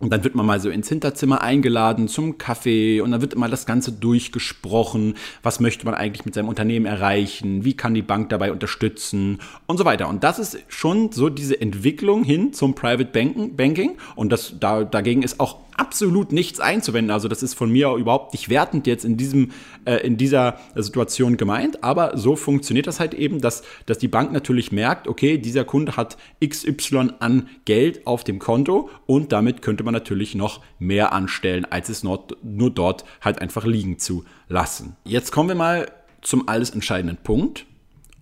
Und 0.00 0.10
dann 0.10 0.24
wird 0.24 0.34
man 0.34 0.46
mal 0.46 0.60
so 0.60 0.70
ins 0.70 0.88
Hinterzimmer 0.88 1.42
eingeladen 1.42 2.08
zum 2.08 2.38
Kaffee 2.38 3.02
und 3.02 3.10
dann 3.10 3.20
wird 3.20 3.36
mal 3.36 3.50
das 3.50 3.66
Ganze 3.66 3.92
durchgesprochen. 3.92 5.14
Was 5.42 5.60
möchte 5.60 5.84
man 5.84 5.94
eigentlich 5.94 6.24
mit 6.24 6.34
seinem 6.34 6.48
Unternehmen 6.48 6.86
erreichen? 6.86 7.66
Wie 7.66 7.74
kann 7.74 7.92
die 7.92 8.00
Bank 8.00 8.30
dabei 8.30 8.50
unterstützen? 8.50 9.40
Und 9.66 9.76
so 9.76 9.84
weiter. 9.84 10.08
Und 10.08 10.24
das 10.24 10.38
ist 10.38 10.58
schon 10.68 11.12
so 11.12 11.28
diese 11.28 11.60
Entwicklung 11.60 12.24
hin 12.24 12.54
zum 12.54 12.74
Private 12.74 13.10
Banking. 13.54 13.98
Und 14.16 14.32
das, 14.32 14.54
da, 14.58 14.84
dagegen 14.84 15.22
ist 15.22 15.38
auch 15.38 15.58
absolut 15.80 16.30
nichts 16.30 16.60
einzuwenden. 16.60 17.10
Also 17.10 17.26
das 17.26 17.42
ist 17.42 17.54
von 17.54 17.70
mir 17.70 17.94
überhaupt 17.94 18.34
nicht 18.34 18.50
wertend 18.50 18.86
jetzt 18.86 19.04
in 19.04 19.16
diesem 19.16 19.52
äh, 19.86 19.96
in 20.06 20.18
dieser 20.18 20.58
Situation 20.74 21.38
gemeint, 21.38 21.82
aber 21.82 22.18
so 22.18 22.36
funktioniert 22.36 22.86
das 22.86 23.00
halt 23.00 23.14
eben, 23.14 23.40
dass 23.40 23.62
dass 23.86 23.96
die 23.96 24.08
Bank 24.08 24.30
natürlich 24.30 24.72
merkt, 24.72 25.08
okay, 25.08 25.38
dieser 25.38 25.64
Kunde 25.64 25.96
hat 25.96 26.18
XY 26.44 27.12
an 27.18 27.48
Geld 27.64 28.06
auf 28.06 28.24
dem 28.24 28.38
Konto 28.38 28.90
und 29.06 29.32
damit 29.32 29.62
könnte 29.62 29.82
man 29.82 29.94
natürlich 29.94 30.34
noch 30.34 30.60
mehr 30.78 31.14
anstellen, 31.14 31.64
als 31.64 31.88
es 31.88 32.04
nur, 32.04 32.26
nur 32.42 32.70
dort 32.70 33.06
halt 33.22 33.40
einfach 33.40 33.64
liegen 33.64 33.98
zu 33.98 34.24
lassen. 34.48 34.96
Jetzt 35.04 35.32
kommen 35.32 35.48
wir 35.48 35.56
mal 35.56 35.90
zum 36.20 36.46
alles 36.46 36.70
entscheidenden 36.70 37.16
Punkt 37.16 37.64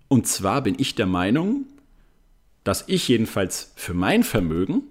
und 0.06 0.28
zwar 0.28 0.62
bin 0.62 0.76
ich 0.78 0.94
der 0.94 1.06
Meinung, 1.06 1.66
dass 2.62 2.84
ich 2.86 3.08
jedenfalls 3.08 3.72
für 3.74 3.94
mein 3.94 4.22
Vermögen 4.22 4.84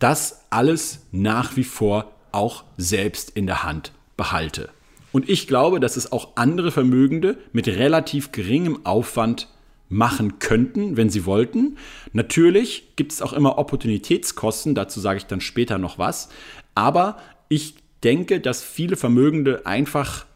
das 0.00 0.46
alles 0.50 1.06
nach 1.12 1.56
wie 1.56 1.64
vor 1.64 2.12
auch 2.32 2.64
selbst 2.76 3.30
in 3.30 3.46
der 3.46 3.62
Hand 3.62 3.92
behalte. 4.16 4.70
Und 5.12 5.28
ich 5.28 5.46
glaube, 5.46 5.80
dass 5.80 5.96
es 5.96 6.10
auch 6.12 6.36
andere 6.36 6.70
Vermögende 6.70 7.38
mit 7.52 7.68
relativ 7.68 8.32
geringem 8.32 8.84
Aufwand 8.84 9.48
machen 9.88 10.38
könnten, 10.38 10.96
wenn 10.96 11.10
sie 11.10 11.26
wollten. 11.26 11.76
Natürlich 12.12 12.94
gibt 12.96 13.12
es 13.12 13.22
auch 13.22 13.32
immer 13.32 13.58
Opportunitätskosten, 13.58 14.74
dazu 14.74 15.00
sage 15.00 15.18
ich 15.18 15.26
dann 15.26 15.40
später 15.40 15.78
noch 15.78 15.98
was. 15.98 16.28
Aber 16.74 17.18
ich 17.48 17.74
denke, 18.04 18.40
dass 18.40 18.62
viele 18.62 18.96
Vermögende 18.96 19.66
einfach 19.66 20.26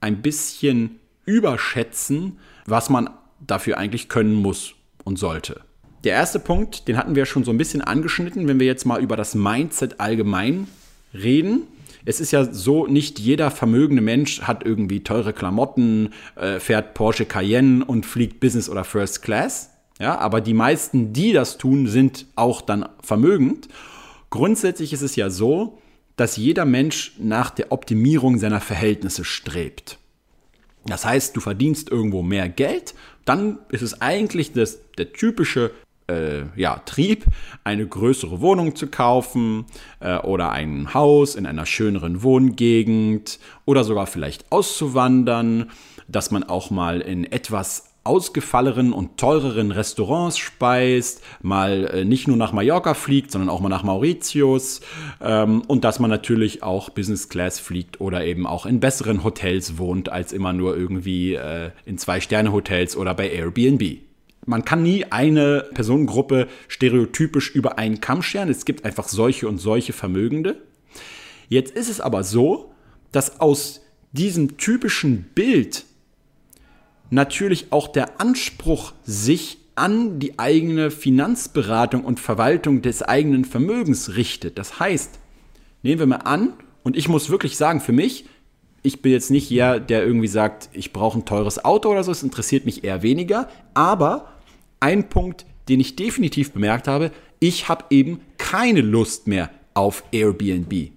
ein 0.00 0.22
bisschen 0.22 1.00
überschätzen, 1.24 2.38
was 2.66 2.88
man 2.88 3.10
dafür 3.40 3.78
eigentlich 3.78 4.08
können 4.08 4.34
muss 4.34 4.74
und 5.04 5.18
sollte. 5.18 5.62
Der 6.04 6.14
erste 6.14 6.38
Punkt, 6.38 6.88
den 6.88 6.96
hatten 6.96 7.14
wir 7.14 7.26
schon 7.26 7.44
so 7.44 7.50
ein 7.50 7.58
bisschen 7.58 7.82
angeschnitten, 7.82 8.48
wenn 8.48 8.58
wir 8.58 8.66
jetzt 8.66 8.86
mal 8.86 9.02
über 9.02 9.16
das 9.16 9.34
Mindset 9.34 10.00
allgemein 10.00 10.66
reden. 11.12 11.62
Es 12.06 12.20
ist 12.20 12.30
ja 12.30 12.50
so, 12.50 12.86
nicht 12.86 13.18
jeder 13.18 13.50
vermögende 13.50 14.00
Mensch 14.00 14.40
hat 14.42 14.64
irgendwie 14.64 15.04
teure 15.04 15.34
Klamotten, 15.34 16.14
äh, 16.36 16.58
fährt 16.58 16.94
Porsche 16.94 17.26
Cayenne 17.26 17.84
und 17.84 18.06
fliegt 18.06 18.40
Business 18.40 18.70
oder 18.70 18.84
First 18.84 19.20
Class. 19.20 19.70
Ja, 19.98 20.18
aber 20.18 20.40
die 20.40 20.54
meisten, 20.54 21.12
die 21.12 21.34
das 21.34 21.58
tun, 21.58 21.86
sind 21.86 22.24
auch 22.34 22.62
dann 22.62 22.88
vermögend. 23.02 23.68
Grundsätzlich 24.30 24.94
ist 24.94 25.02
es 25.02 25.16
ja 25.16 25.28
so, 25.28 25.78
dass 26.16 26.38
jeder 26.38 26.64
Mensch 26.64 27.12
nach 27.18 27.50
der 27.50 27.70
Optimierung 27.72 28.38
seiner 28.38 28.62
Verhältnisse 28.62 29.24
strebt. 29.24 29.98
Das 30.86 31.04
heißt, 31.04 31.36
du 31.36 31.40
verdienst 31.40 31.90
irgendwo 31.90 32.22
mehr 32.22 32.48
Geld, 32.48 32.94
dann 33.26 33.58
ist 33.68 33.82
es 33.82 34.00
eigentlich 34.00 34.52
das, 34.52 34.78
der 34.96 35.12
typische 35.12 35.72
äh, 36.10 36.60
ja, 36.60 36.78
Trieb, 36.84 37.24
eine 37.64 37.86
größere 37.86 38.40
Wohnung 38.40 38.74
zu 38.74 38.88
kaufen 38.88 39.66
äh, 40.00 40.18
oder 40.18 40.50
ein 40.50 40.92
Haus 40.94 41.34
in 41.34 41.46
einer 41.46 41.66
schöneren 41.66 42.22
Wohngegend 42.22 43.38
oder 43.64 43.84
sogar 43.84 44.06
vielleicht 44.06 44.50
auszuwandern, 44.50 45.70
dass 46.08 46.30
man 46.30 46.42
auch 46.42 46.70
mal 46.70 47.00
in 47.00 47.30
etwas 47.30 47.86
ausgefallenen 48.02 48.92
und 48.94 49.18
teureren 49.18 49.72
Restaurants 49.72 50.38
speist, 50.38 51.22
mal 51.42 51.84
äh, 51.92 52.04
nicht 52.04 52.28
nur 52.28 52.36
nach 52.36 52.52
Mallorca 52.52 52.94
fliegt, 52.94 53.30
sondern 53.30 53.50
auch 53.50 53.60
mal 53.60 53.68
nach 53.68 53.82
Mauritius 53.82 54.80
ähm, 55.20 55.62
und 55.68 55.84
dass 55.84 56.00
man 56.00 56.10
natürlich 56.10 56.62
auch 56.62 56.88
Business 56.88 57.28
Class 57.28 57.60
fliegt 57.60 58.00
oder 58.00 58.24
eben 58.24 58.46
auch 58.46 58.64
in 58.64 58.80
besseren 58.80 59.22
Hotels 59.22 59.76
wohnt, 59.76 60.08
als 60.08 60.32
immer 60.32 60.54
nur 60.54 60.76
irgendwie 60.76 61.34
äh, 61.34 61.72
in 61.84 61.98
Zwei-Sterne-Hotels 61.98 62.96
oder 62.96 63.14
bei 63.14 63.30
Airbnb 63.30 64.09
man 64.50 64.64
kann 64.64 64.82
nie 64.82 65.06
eine 65.06 65.64
Personengruppe 65.72 66.48
stereotypisch 66.66 67.54
über 67.54 67.78
einen 67.78 68.00
Kamm 68.00 68.20
scheren. 68.20 68.50
Es 68.50 68.64
gibt 68.64 68.84
einfach 68.84 69.08
solche 69.08 69.48
und 69.48 69.58
solche 69.58 69.92
Vermögende. 69.92 70.60
Jetzt 71.48 71.74
ist 71.74 71.88
es 71.88 72.00
aber 72.00 72.24
so, 72.24 72.72
dass 73.12 73.40
aus 73.40 73.80
diesem 74.12 74.56
typischen 74.56 75.22
Bild 75.34 75.84
natürlich 77.10 77.68
auch 77.70 77.88
der 77.88 78.20
Anspruch 78.20 78.92
sich 79.04 79.58
an 79.76 80.18
die 80.18 80.38
eigene 80.38 80.90
Finanzberatung 80.90 82.04
und 82.04 82.18
Verwaltung 82.18 82.82
des 82.82 83.02
eigenen 83.02 83.44
Vermögens 83.44 84.16
richtet. 84.16 84.58
Das 84.58 84.80
heißt, 84.80 85.18
nehmen 85.82 86.00
wir 86.00 86.06
mal 86.06 86.16
an, 86.16 86.54
und 86.82 86.96
ich 86.96 87.08
muss 87.08 87.30
wirklich 87.30 87.56
sagen, 87.56 87.80
für 87.80 87.92
mich, 87.92 88.24
ich 88.82 89.02
bin 89.02 89.12
jetzt 89.12 89.30
nicht 89.30 89.50
der, 89.50 89.78
der 89.78 90.04
irgendwie 90.04 90.28
sagt, 90.28 90.70
ich 90.72 90.92
brauche 90.92 91.18
ein 91.18 91.24
teures 91.24 91.64
Auto 91.64 91.90
oder 91.90 92.02
so, 92.02 92.10
es 92.10 92.22
interessiert 92.22 92.64
mich 92.64 92.82
eher 92.82 93.02
weniger. 93.02 93.48
Aber 93.74 94.32
ein 94.80 95.08
Punkt, 95.08 95.46
den 95.68 95.80
ich 95.80 95.96
definitiv 95.96 96.52
bemerkt 96.52 96.88
habe, 96.88 97.12
ich 97.38 97.68
habe 97.68 97.84
eben 97.90 98.20
keine 98.38 98.80
Lust 98.80 99.26
mehr 99.26 99.50
auf 99.74 100.04
Airbnb. 100.12 100.90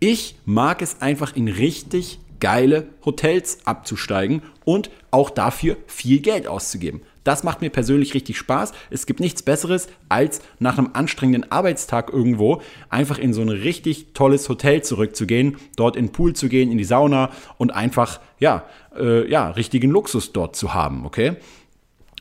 Ich 0.00 0.36
mag 0.44 0.82
es 0.82 1.00
einfach 1.02 1.34
in 1.34 1.48
richtig 1.48 2.18
geile 2.40 2.88
Hotels 3.04 3.58
abzusteigen 3.64 4.42
und 4.64 4.90
auch 5.10 5.30
dafür 5.30 5.76
viel 5.86 6.20
Geld 6.20 6.46
auszugeben. 6.46 7.00
Das 7.24 7.42
macht 7.42 7.62
mir 7.62 7.70
persönlich 7.70 8.12
richtig 8.12 8.36
Spaß. 8.36 8.72
Es 8.90 9.06
gibt 9.06 9.18
nichts 9.18 9.42
Besseres, 9.42 9.88
als 10.10 10.42
nach 10.58 10.76
einem 10.76 10.90
anstrengenden 10.92 11.50
Arbeitstag 11.50 12.12
irgendwo 12.12 12.60
einfach 12.90 13.18
in 13.18 13.32
so 13.32 13.40
ein 13.40 13.48
richtig 13.48 14.12
tolles 14.12 14.46
Hotel 14.50 14.82
zurückzugehen, 14.82 15.56
dort 15.76 15.96
in 15.96 16.06
den 16.06 16.12
Pool 16.12 16.34
zu 16.34 16.50
gehen, 16.50 16.70
in 16.70 16.76
die 16.76 16.84
Sauna 16.84 17.30
und 17.56 17.74
einfach, 17.74 18.20
ja, 18.38 18.64
äh, 18.94 19.28
ja, 19.30 19.50
richtigen 19.50 19.90
Luxus 19.90 20.32
dort 20.32 20.54
zu 20.54 20.74
haben, 20.74 21.06
okay? 21.06 21.36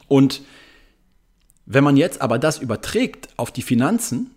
Und 0.07 0.41
wenn 1.65 1.83
man 1.83 1.97
jetzt 1.97 2.21
aber 2.21 2.39
das 2.39 2.59
überträgt 2.59 3.29
auf 3.37 3.51
die 3.51 3.61
Finanzen, 3.61 4.31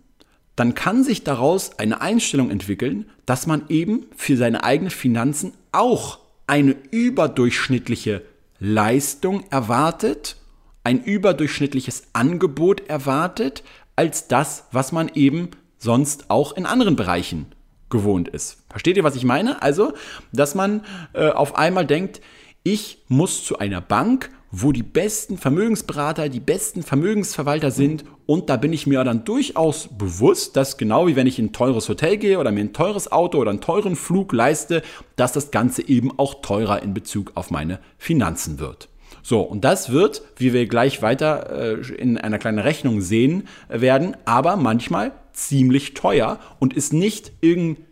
dann 0.55 0.75
kann 0.75 1.05
sich 1.05 1.23
daraus 1.23 1.79
eine 1.79 2.01
Einstellung 2.01 2.51
entwickeln, 2.51 3.11
dass 3.27 3.47
man 3.47 3.65
eben 3.69 4.07
für 4.17 4.37
seine 4.37 4.65
eigenen 4.65 4.91
Finanzen 4.91 5.53
auch 5.73 6.19
eine 6.47 6.77
überdurchschnittliche 6.91 8.23
Leistung 8.59 9.45
erwartet, 9.51 10.37
ein 10.85 11.03
überdurchschnittliches 11.03 12.05
Angebot 12.13 12.89
erwartet, 12.89 13.65
als 13.97 14.29
das, 14.29 14.65
was 14.73 14.93
man 14.93 15.11
eben 15.15 15.51
sonst 15.79 16.31
auch 16.31 16.53
in 16.57 16.65
anderen 16.65 16.97
Bereichen 16.97 17.47
gewohnt 17.91 18.29
ist. 18.29 18.63
Versteht 18.71 18.97
ihr, 18.97 19.05
was 19.05 19.17
ich 19.17 19.25
meine? 19.25 19.63
Also, 19.63 19.93
dass 20.33 20.55
man 20.55 20.85
äh, 21.13 21.31
auf 21.31 21.57
einmal 21.57 21.87
denkt, 21.87 22.21
ich 22.63 23.05
muss 23.09 23.45
zu 23.45 23.59
einer 23.59 23.81
Bank 23.81 24.31
wo 24.51 24.73
die 24.73 24.83
besten 24.83 25.39
Vermögensberater, 25.39 26.29
die 26.29 26.41
besten 26.41 26.83
Vermögensverwalter 26.83 27.71
sind. 27.71 28.05
Und 28.27 28.49
da 28.49 28.57
bin 28.57 28.73
ich 28.73 28.87
mir 28.87 29.03
dann 29.05 29.25
durchaus 29.25 29.89
bewusst, 29.89 30.57
dass 30.57 30.77
genau 30.77 31.07
wie 31.07 31.17
wenn 31.17 31.27
ich 31.27 31.39
in 31.39 31.47
ein 31.47 31.53
teures 31.53 31.89
Hotel 31.89 32.17
gehe 32.17 32.39
oder 32.39 32.53
mir 32.53 32.61
ein 32.61 32.73
teures 32.73 33.11
Auto 33.11 33.39
oder 33.39 33.51
einen 33.51 33.61
teuren 33.61 33.97
Flug 33.97 34.33
leiste, 34.33 34.83
dass 35.17 35.33
das 35.33 35.51
Ganze 35.51 35.87
eben 35.87 36.19
auch 36.19 36.41
teurer 36.43 36.83
in 36.83 36.95
Bezug 36.95 37.33
auf 37.35 37.51
meine 37.51 37.81
Finanzen 37.99 38.59
wird. 38.59 38.89
So, 39.23 39.41
und 39.41 39.65
das 39.65 39.91
wird, 39.91 40.23
wie 40.37 40.53
wir 40.53 40.67
gleich 40.67 41.03
weiter 41.03 41.51
äh, 41.51 41.95
in 41.95 42.17
einer 42.17 42.39
kleinen 42.39 42.61
Rechnung 42.61 43.01
sehen 43.01 43.49
werden, 43.69 44.17
aber 44.25 44.57
manchmal 44.57 45.13
ziemlich 45.33 45.95
teuer 45.95 46.39
und 46.61 46.75
ist 46.75 46.93
nicht 46.93 47.33
irgendwie 47.41 47.83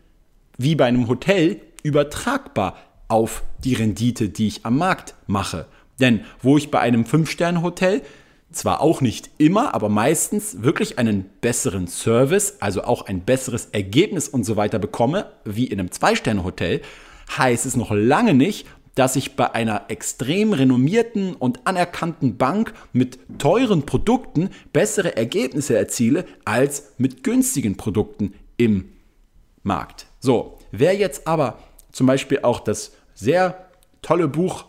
wie 0.56 0.76
bei 0.76 0.84
einem 0.84 1.08
Hotel 1.08 1.60
übertragbar 1.82 2.76
auf 3.08 3.42
die 3.64 3.74
Rendite, 3.74 4.28
die 4.28 4.46
ich 4.46 4.64
am 4.64 4.78
Markt 4.78 5.14
mache. 5.26 5.66
Denn 6.00 6.24
wo 6.42 6.56
ich 6.56 6.70
bei 6.70 6.80
einem 6.80 7.04
5-Sterne-Hotel 7.04 8.02
zwar 8.50 8.80
auch 8.80 9.00
nicht 9.00 9.30
immer, 9.38 9.74
aber 9.74 9.88
meistens 9.88 10.62
wirklich 10.62 10.98
einen 10.98 11.28
besseren 11.40 11.86
Service, 11.88 12.56
also 12.60 12.84
auch 12.84 13.06
ein 13.06 13.20
besseres 13.20 13.66
Ergebnis 13.72 14.28
und 14.28 14.44
so 14.44 14.56
weiter 14.56 14.78
bekomme, 14.78 15.32
wie 15.44 15.66
in 15.66 15.80
einem 15.80 15.88
2-Sterne-Hotel, 15.88 16.80
heißt 17.36 17.66
es 17.66 17.76
noch 17.76 17.90
lange 17.90 18.34
nicht, 18.34 18.66
dass 18.94 19.16
ich 19.16 19.34
bei 19.34 19.52
einer 19.52 19.86
extrem 19.88 20.52
renommierten 20.52 21.34
und 21.34 21.66
anerkannten 21.66 22.36
Bank 22.36 22.74
mit 22.92 23.18
teuren 23.38 23.86
Produkten 23.86 24.50
bessere 24.72 25.16
Ergebnisse 25.16 25.76
erziele 25.76 26.24
als 26.44 26.92
mit 26.98 27.24
günstigen 27.24 27.76
Produkten 27.76 28.34
im 28.56 28.92
Markt. 29.64 30.06
So, 30.20 30.58
wer 30.70 30.94
jetzt 30.94 31.26
aber 31.26 31.58
zum 31.90 32.06
Beispiel 32.06 32.40
auch 32.42 32.60
das 32.60 32.92
sehr 33.14 33.68
tolle 34.00 34.28
Buch 34.28 34.66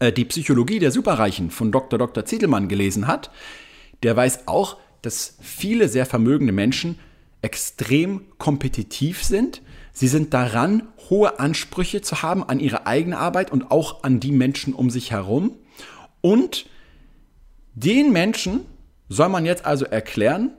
äh, 0.00 0.12
die 0.12 0.24
Psychologie 0.24 0.80
der 0.80 0.90
Superreichen 0.90 1.50
von 1.50 1.70
Dr. 1.70 1.98
Dr. 1.98 2.24
Ziedelmann 2.24 2.68
gelesen 2.68 3.06
hat, 3.06 3.30
der 4.02 4.16
weiß 4.16 4.48
auch, 4.48 4.78
dass 5.02 5.36
viele 5.40 5.88
sehr 5.88 6.06
vermögende 6.06 6.52
Menschen 6.52 6.98
extrem 7.42 8.22
kompetitiv 8.38 9.22
sind. 9.22 9.62
Sie 9.92 10.08
sind 10.08 10.34
daran, 10.34 10.88
hohe 11.08 11.38
Ansprüche 11.38 12.02
zu 12.02 12.22
haben 12.22 12.42
an 12.42 12.60
ihre 12.60 12.86
eigene 12.86 13.18
Arbeit 13.18 13.50
und 13.50 13.70
auch 13.70 14.02
an 14.02 14.20
die 14.20 14.32
Menschen 14.32 14.74
um 14.74 14.90
sich 14.90 15.10
herum. 15.10 15.56
Und 16.20 16.66
den 17.74 18.12
Menschen 18.12 18.60
soll 19.08 19.28
man 19.28 19.46
jetzt 19.46 19.64
also 19.64 19.84
erklären, 19.84 20.50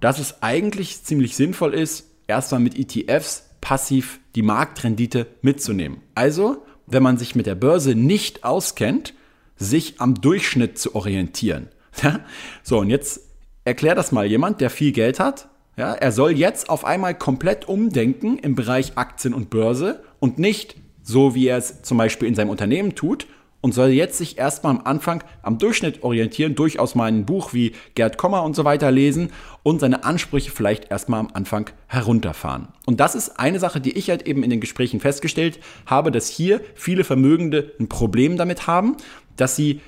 dass 0.00 0.18
es 0.18 0.42
eigentlich 0.42 1.02
ziemlich 1.02 1.36
sinnvoll 1.36 1.74
ist, 1.74 2.10
erstmal 2.26 2.60
mit 2.60 2.78
ETFs 2.78 3.44
passiv 3.60 4.20
die 4.34 4.42
Marktrendite 4.42 5.26
mitzunehmen. 5.42 6.02
Also 6.14 6.64
wenn 6.86 7.02
man 7.02 7.16
sich 7.16 7.34
mit 7.34 7.46
der 7.46 7.54
Börse 7.54 7.94
nicht 7.94 8.44
auskennt, 8.44 9.14
sich 9.56 10.00
am 10.00 10.14
Durchschnitt 10.14 10.78
zu 10.78 10.94
orientieren. 10.94 11.68
so, 12.62 12.78
und 12.78 12.90
jetzt 12.90 13.20
erklär 13.64 13.94
das 13.94 14.12
mal 14.12 14.26
jemand, 14.26 14.60
der 14.60 14.70
viel 14.70 14.92
Geld 14.92 15.20
hat. 15.20 15.48
Ja, 15.76 15.92
er 15.92 16.12
soll 16.12 16.32
jetzt 16.32 16.68
auf 16.68 16.84
einmal 16.84 17.16
komplett 17.16 17.68
umdenken 17.68 18.38
im 18.38 18.54
Bereich 18.54 18.96
Aktien 18.96 19.34
und 19.34 19.50
Börse 19.50 20.04
und 20.20 20.38
nicht 20.38 20.76
so, 21.02 21.34
wie 21.34 21.48
er 21.48 21.58
es 21.58 21.82
zum 21.82 21.98
Beispiel 21.98 22.28
in 22.28 22.34
seinem 22.34 22.50
Unternehmen 22.50 22.94
tut 22.94 23.26
und 23.64 23.72
soll 23.72 23.88
jetzt 23.88 24.18
sich 24.18 24.36
erstmal 24.36 24.76
am 24.76 24.82
Anfang 24.84 25.24
am 25.40 25.56
Durchschnitt 25.56 26.02
orientieren, 26.02 26.54
durchaus 26.54 26.94
mal 26.94 27.06
ein 27.06 27.24
Buch 27.24 27.54
wie 27.54 27.72
Gerd 27.94 28.18
Kommer 28.18 28.42
und 28.42 28.54
so 28.54 28.66
weiter 28.66 28.90
lesen 28.90 29.30
und 29.62 29.80
seine 29.80 30.04
Ansprüche 30.04 30.50
vielleicht 30.50 30.90
erstmal 30.90 31.20
am 31.20 31.30
Anfang 31.32 31.70
herunterfahren. 31.86 32.68
Und 32.84 33.00
das 33.00 33.14
ist 33.14 33.40
eine 33.40 33.58
Sache, 33.58 33.80
die 33.80 33.92
ich 33.92 34.10
halt 34.10 34.28
eben 34.28 34.42
in 34.42 34.50
den 34.50 34.60
Gesprächen 34.60 35.00
festgestellt 35.00 35.60
habe, 35.86 36.10
dass 36.10 36.28
hier 36.28 36.60
viele 36.74 37.04
Vermögende 37.04 37.72
ein 37.80 37.88
Problem 37.88 38.36
damit 38.36 38.66
haben, 38.66 38.98
dass 39.38 39.56
sie 39.56 39.80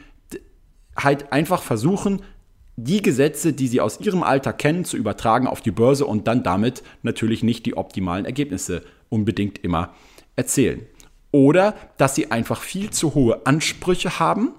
halt 0.96 1.30
einfach 1.30 1.60
versuchen, 1.60 2.22
die 2.76 3.02
Gesetze, 3.02 3.52
die 3.52 3.68
sie 3.68 3.82
aus 3.82 4.00
ihrem 4.00 4.22
Alter 4.22 4.54
kennen, 4.54 4.86
zu 4.86 4.96
übertragen 4.96 5.46
auf 5.46 5.60
die 5.60 5.70
Börse 5.70 6.06
und 6.06 6.26
dann 6.28 6.42
damit 6.42 6.82
natürlich 7.02 7.42
nicht 7.42 7.66
die 7.66 7.76
optimalen 7.76 8.24
Ergebnisse 8.24 8.84
unbedingt 9.10 9.58
immer 9.58 9.92
erzählen. 10.34 10.80
Oder 11.32 11.74
dass 11.96 12.14
sie 12.14 12.30
einfach 12.30 12.62
viel 12.62 12.90
zu 12.90 13.14
hohe 13.14 13.46
Ansprüche 13.46 14.18
haben 14.18 14.52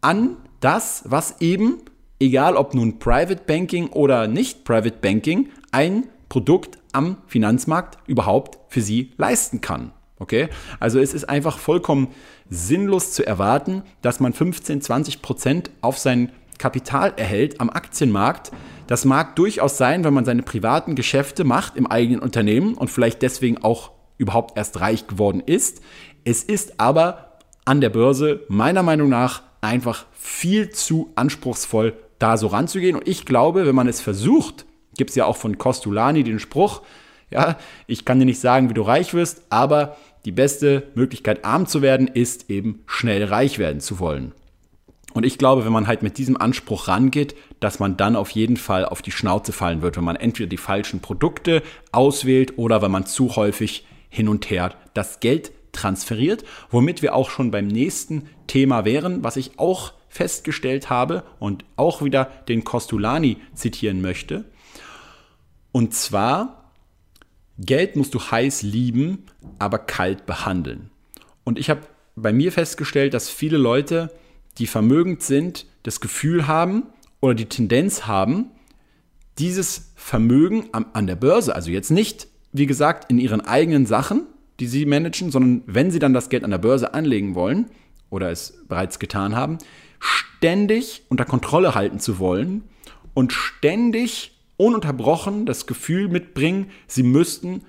an 0.00 0.36
das, 0.60 1.04
was 1.06 1.40
eben, 1.40 1.78
egal 2.20 2.56
ob 2.56 2.74
nun 2.74 2.98
Private 2.98 3.42
Banking 3.46 3.88
oder 3.88 4.26
nicht 4.26 4.64
Private 4.64 4.98
Banking, 5.00 5.50
ein 5.72 6.08
Produkt 6.28 6.78
am 6.92 7.18
Finanzmarkt 7.26 7.98
überhaupt 8.06 8.58
für 8.68 8.80
sie 8.80 9.12
leisten 9.16 9.60
kann. 9.60 9.92
Okay? 10.18 10.48
Also 10.80 10.98
es 10.98 11.14
ist 11.14 11.28
einfach 11.28 11.58
vollkommen 11.58 12.08
sinnlos 12.50 13.12
zu 13.12 13.26
erwarten, 13.26 13.82
dass 14.02 14.20
man 14.20 14.32
15, 14.32 14.80
20 14.80 15.22
Prozent 15.22 15.70
auf 15.80 15.98
sein 15.98 16.32
Kapital 16.58 17.14
erhält 17.16 17.60
am 17.60 17.70
Aktienmarkt. 17.70 18.50
Das 18.88 19.04
mag 19.04 19.36
durchaus 19.36 19.78
sein, 19.78 20.02
wenn 20.04 20.14
man 20.14 20.24
seine 20.24 20.42
privaten 20.42 20.96
Geschäfte 20.96 21.44
macht 21.44 21.76
im 21.76 21.86
eigenen 21.86 22.20
Unternehmen 22.20 22.74
und 22.74 22.90
vielleicht 22.90 23.22
deswegen 23.22 23.62
auch 23.62 23.92
überhaupt 24.18 24.58
erst 24.58 24.80
reich 24.80 25.06
geworden 25.06 25.42
ist. 25.44 25.80
Es 26.24 26.42
ist 26.42 26.78
aber 26.78 27.38
an 27.64 27.80
der 27.80 27.90
Börse 27.90 28.40
meiner 28.48 28.82
Meinung 28.82 29.08
nach 29.08 29.42
einfach 29.60 30.06
viel 30.12 30.70
zu 30.70 31.10
anspruchsvoll, 31.14 31.94
da 32.18 32.36
so 32.36 32.48
ranzugehen. 32.48 32.96
Und 32.96 33.08
ich 33.08 33.24
glaube, 33.24 33.66
wenn 33.66 33.74
man 33.74 33.88
es 33.88 34.00
versucht, 34.00 34.66
gibt 34.96 35.10
es 35.10 35.16
ja 35.16 35.24
auch 35.24 35.36
von 35.36 35.58
Costolani 35.58 36.24
den 36.24 36.38
Spruch, 36.38 36.82
ja, 37.30 37.58
ich 37.86 38.04
kann 38.04 38.18
dir 38.18 38.24
nicht 38.24 38.40
sagen, 38.40 38.70
wie 38.70 38.74
du 38.74 38.82
reich 38.82 39.14
wirst, 39.14 39.42
aber 39.50 39.96
die 40.24 40.32
beste 40.32 40.88
Möglichkeit, 40.94 41.44
arm 41.44 41.66
zu 41.66 41.82
werden, 41.82 42.08
ist 42.08 42.50
eben 42.50 42.82
schnell 42.86 43.24
reich 43.24 43.58
werden 43.58 43.80
zu 43.80 43.98
wollen. 43.98 44.32
Und 45.14 45.24
ich 45.24 45.38
glaube, 45.38 45.64
wenn 45.64 45.72
man 45.72 45.86
halt 45.86 46.02
mit 46.02 46.18
diesem 46.18 46.36
Anspruch 46.36 46.88
rangeht, 46.88 47.34
dass 47.60 47.80
man 47.80 47.96
dann 47.96 48.16
auf 48.16 48.30
jeden 48.30 48.56
Fall 48.56 48.84
auf 48.84 49.02
die 49.02 49.10
Schnauze 49.10 49.52
fallen 49.52 49.82
wird, 49.82 49.96
wenn 49.96 50.04
man 50.04 50.16
entweder 50.16 50.48
die 50.48 50.58
falschen 50.58 51.00
Produkte 51.00 51.62
auswählt 51.92 52.58
oder 52.58 52.82
wenn 52.82 52.90
man 52.90 53.06
zu 53.06 53.36
häufig 53.36 53.86
hin 54.08 54.28
und 54.28 54.50
her 54.50 54.74
das 54.94 55.20
Geld 55.20 55.52
transferiert, 55.72 56.44
womit 56.70 57.02
wir 57.02 57.14
auch 57.14 57.30
schon 57.30 57.50
beim 57.50 57.66
nächsten 57.66 58.28
Thema 58.46 58.84
wären, 58.84 59.22
was 59.22 59.36
ich 59.36 59.58
auch 59.58 59.92
festgestellt 60.08 60.90
habe 60.90 61.24
und 61.38 61.64
auch 61.76 62.02
wieder 62.02 62.24
den 62.48 62.64
Costolani 62.64 63.36
zitieren 63.54 64.00
möchte. 64.00 64.44
Und 65.70 65.94
zwar, 65.94 66.72
Geld 67.58 67.96
musst 67.96 68.14
du 68.14 68.20
heiß 68.20 68.62
lieben, 68.62 69.26
aber 69.58 69.78
kalt 69.78 70.26
behandeln. 70.26 70.90
Und 71.44 71.58
ich 71.58 71.70
habe 71.70 71.82
bei 72.16 72.32
mir 72.32 72.52
festgestellt, 72.52 73.14
dass 73.14 73.28
viele 73.28 73.58
Leute, 73.58 74.10
die 74.58 74.66
vermögend 74.66 75.22
sind, 75.22 75.66
das 75.82 76.00
Gefühl 76.00 76.46
haben 76.46 76.84
oder 77.20 77.34
die 77.34 77.46
Tendenz 77.46 78.06
haben, 78.06 78.50
dieses 79.38 79.92
Vermögen 79.94 80.70
an 80.72 81.06
der 81.06 81.16
Börse, 81.16 81.54
also 81.54 81.70
jetzt 81.70 81.90
nicht, 81.90 82.28
wie 82.52 82.66
gesagt, 82.66 83.10
in 83.10 83.18
ihren 83.18 83.40
eigenen 83.40 83.86
Sachen, 83.86 84.26
die 84.60 84.66
sie 84.66 84.86
managen, 84.86 85.30
sondern 85.30 85.62
wenn 85.66 85.90
sie 85.90 85.98
dann 85.98 86.14
das 86.14 86.28
Geld 86.28 86.44
an 86.44 86.50
der 86.50 86.58
Börse 86.58 86.94
anlegen 86.94 87.34
wollen 87.34 87.66
oder 88.10 88.30
es 88.30 88.64
bereits 88.68 88.98
getan 88.98 89.36
haben, 89.36 89.58
ständig 90.00 91.02
unter 91.08 91.24
Kontrolle 91.24 91.74
halten 91.74 92.00
zu 92.00 92.18
wollen 92.18 92.64
und 93.14 93.32
ständig 93.32 94.32
ununterbrochen 94.56 95.46
das 95.46 95.66
Gefühl 95.66 96.08
mitbringen, 96.08 96.70
sie 96.86 97.02
müssten 97.02 97.62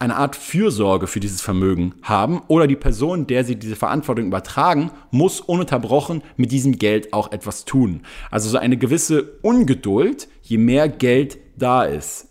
eine 0.00 0.16
Art 0.16 0.34
Fürsorge 0.34 1.06
für 1.06 1.20
dieses 1.20 1.42
Vermögen 1.42 1.94
haben 2.02 2.40
oder 2.48 2.66
die 2.66 2.76
Person, 2.76 3.26
der 3.26 3.44
sie 3.44 3.56
diese 3.56 3.76
Verantwortung 3.76 4.26
übertragen, 4.26 4.90
muss 5.10 5.40
ununterbrochen 5.40 6.22
mit 6.36 6.52
diesem 6.52 6.78
Geld 6.78 7.12
auch 7.12 7.32
etwas 7.32 7.66
tun. 7.66 8.00
Also 8.30 8.48
so 8.48 8.56
eine 8.56 8.78
gewisse 8.78 9.38
Ungeduld, 9.42 10.26
je 10.42 10.56
mehr 10.56 10.88
Geld 10.88 11.38
da 11.56 11.84
ist. 11.84 12.29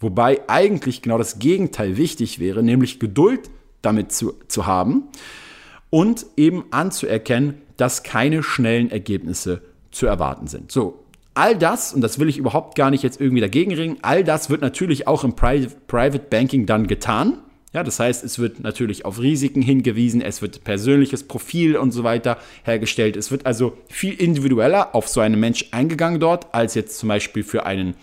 Wobei 0.00 0.40
eigentlich 0.46 1.02
genau 1.02 1.18
das 1.18 1.38
Gegenteil 1.38 1.96
wichtig 1.96 2.38
wäre, 2.38 2.62
nämlich 2.62 3.00
Geduld 3.00 3.50
damit 3.82 4.12
zu, 4.12 4.34
zu 4.46 4.66
haben 4.66 5.04
und 5.90 6.26
eben 6.36 6.64
anzuerkennen, 6.70 7.54
dass 7.76 8.02
keine 8.02 8.42
schnellen 8.42 8.90
Ergebnisse 8.90 9.62
zu 9.90 10.06
erwarten 10.06 10.46
sind. 10.46 10.70
So, 10.70 11.04
all 11.34 11.56
das, 11.56 11.92
und 11.92 12.00
das 12.00 12.18
will 12.18 12.28
ich 12.28 12.38
überhaupt 12.38 12.76
gar 12.76 12.90
nicht 12.90 13.02
jetzt 13.02 13.20
irgendwie 13.20 13.40
dagegen 13.40 13.74
ringen, 13.74 13.98
all 14.02 14.24
das 14.24 14.50
wird 14.50 14.60
natürlich 14.60 15.06
auch 15.06 15.24
im 15.24 15.34
Pri 15.34 15.68
Private 15.86 16.26
Banking 16.30 16.66
dann 16.66 16.86
getan. 16.86 17.38
Ja, 17.72 17.84
das 17.84 18.00
heißt, 18.00 18.24
es 18.24 18.38
wird 18.38 18.60
natürlich 18.60 19.04
auf 19.04 19.20
Risiken 19.20 19.60
hingewiesen, 19.60 20.22
es 20.22 20.40
wird 20.40 20.64
persönliches 20.64 21.24
Profil 21.24 21.76
und 21.76 21.92
so 21.92 22.02
weiter 22.02 22.38
hergestellt. 22.64 23.16
Es 23.16 23.30
wird 23.30 23.44
also 23.46 23.76
viel 23.88 24.14
individueller 24.14 24.94
auf 24.94 25.06
so 25.06 25.20
einen 25.20 25.38
Mensch 25.38 25.66
eingegangen 25.70 26.18
dort, 26.18 26.54
als 26.54 26.74
jetzt 26.74 26.98
zum 26.98 27.10
Beispiel 27.10 27.44
für 27.44 27.66
einen 27.66 27.94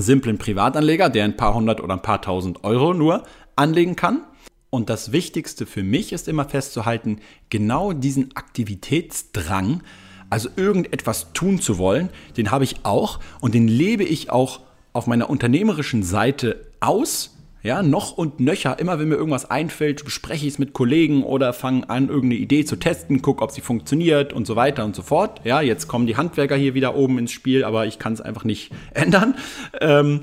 simplen 0.00 0.38
Privatanleger, 0.38 1.10
der 1.10 1.24
ein 1.24 1.36
paar 1.36 1.54
hundert 1.54 1.80
oder 1.80 1.94
ein 1.94 2.02
paar 2.02 2.22
tausend 2.22 2.64
Euro 2.64 2.94
nur 2.94 3.24
anlegen 3.56 3.96
kann. 3.96 4.22
Und 4.70 4.88
das 4.88 5.12
Wichtigste 5.12 5.66
für 5.66 5.82
mich 5.82 6.14
ist 6.14 6.28
immer 6.28 6.46
festzuhalten, 6.46 7.18
genau 7.50 7.92
diesen 7.92 8.34
Aktivitätsdrang, 8.34 9.82
also 10.30 10.48
irgendetwas 10.56 11.34
tun 11.34 11.60
zu 11.60 11.76
wollen, 11.76 12.08
den 12.38 12.50
habe 12.50 12.64
ich 12.64 12.76
auch 12.84 13.20
und 13.40 13.54
den 13.54 13.68
lebe 13.68 14.02
ich 14.02 14.30
auch 14.30 14.60
auf 14.94 15.06
meiner 15.06 15.28
unternehmerischen 15.28 16.02
Seite 16.02 16.66
aus. 16.80 17.31
Ja, 17.64 17.84
noch 17.84 18.18
und 18.18 18.40
nöcher, 18.40 18.80
immer 18.80 18.98
wenn 18.98 19.08
mir 19.08 19.14
irgendwas 19.14 19.48
einfällt, 19.48 20.04
bespreche 20.04 20.46
ich 20.46 20.54
es 20.54 20.58
mit 20.58 20.72
Kollegen 20.72 21.22
oder 21.22 21.52
fange 21.52 21.88
an, 21.88 22.08
irgendeine 22.08 22.40
Idee 22.40 22.64
zu 22.64 22.74
testen, 22.74 23.22
gucke, 23.22 23.42
ob 23.42 23.52
sie 23.52 23.60
funktioniert 23.60 24.32
und 24.32 24.48
so 24.48 24.56
weiter 24.56 24.84
und 24.84 24.96
so 24.96 25.02
fort. 25.02 25.40
Ja, 25.44 25.60
jetzt 25.60 25.86
kommen 25.86 26.08
die 26.08 26.16
Handwerker 26.16 26.56
hier 26.56 26.74
wieder 26.74 26.96
oben 26.96 27.18
ins 27.18 27.30
Spiel, 27.30 27.62
aber 27.62 27.86
ich 27.86 28.00
kann 28.00 28.14
es 28.14 28.20
einfach 28.20 28.42
nicht 28.42 28.72
ändern. 28.94 29.36
Ähm, 29.80 30.22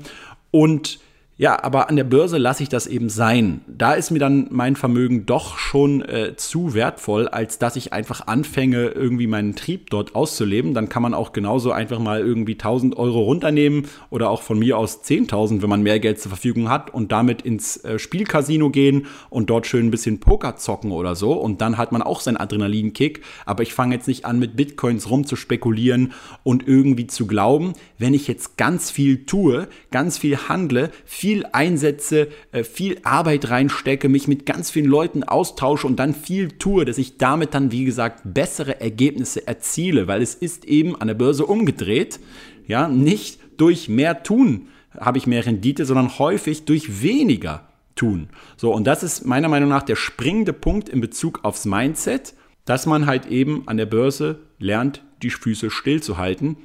und 0.50 1.00
ja, 1.40 1.62
aber 1.64 1.88
an 1.88 1.96
der 1.96 2.04
Börse 2.04 2.36
lasse 2.36 2.62
ich 2.62 2.68
das 2.68 2.86
eben 2.86 3.08
sein. 3.08 3.62
Da 3.66 3.94
ist 3.94 4.10
mir 4.10 4.18
dann 4.18 4.48
mein 4.50 4.76
Vermögen 4.76 5.24
doch 5.24 5.56
schon 5.56 6.02
äh, 6.02 6.36
zu 6.36 6.74
wertvoll, 6.74 7.28
als 7.28 7.58
dass 7.58 7.76
ich 7.76 7.94
einfach 7.94 8.26
anfange, 8.26 8.88
irgendwie 8.88 9.26
meinen 9.26 9.56
Trieb 9.56 9.88
dort 9.88 10.14
auszuleben. 10.14 10.74
Dann 10.74 10.90
kann 10.90 11.02
man 11.02 11.14
auch 11.14 11.32
genauso 11.32 11.72
einfach 11.72 11.98
mal 11.98 12.20
irgendwie 12.20 12.56
1000 12.56 12.94
Euro 12.98 13.20
runternehmen 13.22 13.86
oder 14.10 14.28
auch 14.28 14.42
von 14.42 14.58
mir 14.58 14.76
aus 14.76 15.02
10.000, 15.02 15.62
wenn 15.62 15.70
man 15.70 15.82
mehr 15.82 15.98
Geld 15.98 16.20
zur 16.20 16.28
Verfügung 16.28 16.68
hat 16.68 16.92
und 16.92 17.10
damit 17.10 17.40
ins 17.40 17.78
äh, 17.84 17.98
Spielcasino 17.98 18.68
gehen 18.68 19.06
und 19.30 19.48
dort 19.48 19.66
schön 19.66 19.86
ein 19.86 19.90
bisschen 19.90 20.20
Poker 20.20 20.56
zocken 20.56 20.92
oder 20.92 21.14
so. 21.14 21.32
Und 21.32 21.62
dann 21.62 21.78
hat 21.78 21.90
man 21.90 22.02
auch 22.02 22.20
seinen 22.20 22.36
Adrenalinkick. 22.36 23.22
Aber 23.46 23.62
ich 23.62 23.72
fange 23.72 23.94
jetzt 23.94 24.08
nicht 24.08 24.26
an, 24.26 24.40
mit 24.40 24.56
Bitcoins 24.56 25.08
rumzuspekulieren 25.08 26.12
und 26.42 26.68
irgendwie 26.68 27.06
zu 27.06 27.26
glauben, 27.26 27.72
wenn 27.96 28.12
ich 28.12 28.28
jetzt 28.28 28.58
ganz 28.58 28.90
viel 28.90 29.24
tue, 29.24 29.68
ganz 29.90 30.18
viel 30.18 30.36
handle, 30.36 30.90
viel 31.06 31.29
viel 31.30 31.46
einsetze, 31.52 32.26
äh, 32.50 32.64
viel 32.64 32.98
Arbeit 33.04 33.50
reinstecke, 33.50 34.08
mich 34.08 34.26
mit 34.26 34.46
ganz 34.46 34.68
vielen 34.68 34.90
Leuten 34.90 35.22
austausche 35.22 35.86
und 35.86 35.94
dann 36.00 36.12
viel 36.12 36.48
tue, 36.48 36.84
dass 36.84 36.98
ich 36.98 37.18
damit 37.18 37.54
dann, 37.54 37.70
wie 37.70 37.84
gesagt, 37.84 38.22
bessere 38.24 38.80
Ergebnisse 38.80 39.46
erziele, 39.46 40.08
weil 40.08 40.22
es 40.22 40.34
ist 40.34 40.64
eben 40.64 41.00
an 41.00 41.06
der 41.06 41.14
Börse 41.14 41.46
umgedreht, 41.46 42.18
ja, 42.66 42.88
nicht 42.88 43.38
durch 43.58 43.88
mehr 43.88 44.24
tun 44.24 44.66
habe 44.98 45.18
ich 45.18 45.28
mehr 45.28 45.46
Rendite, 45.46 45.84
sondern 45.84 46.18
häufig 46.18 46.64
durch 46.64 47.00
weniger 47.00 47.68
tun. 47.94 48.28
So, 48.56 48.74
und 48.74 48.88
das 48.88 49.04
ist 49.04 49.24
meiner 49.24 49.48
Meinung 49.48 49.68
nach 49.68 49.84
der 49.84 49.94
springende 49.94 50.52
Punkt 50.52 50.88
in 50.88 51.00
Bezug 51.00 51.44
aufs 51.44 51.64
Mindset, 51.64 52.34
dass 52.64 52.86
man 52.86 53.06
halt 53.06 53.26
eben 53.26 53.68
an 53.68 53.76
der 53.76 53.86
Börse 53.86 54.40
lernt, 54.58 55.04
die 55.22 55.30
Füße 55.30 55.70
stillzuhalten 55.70 56.56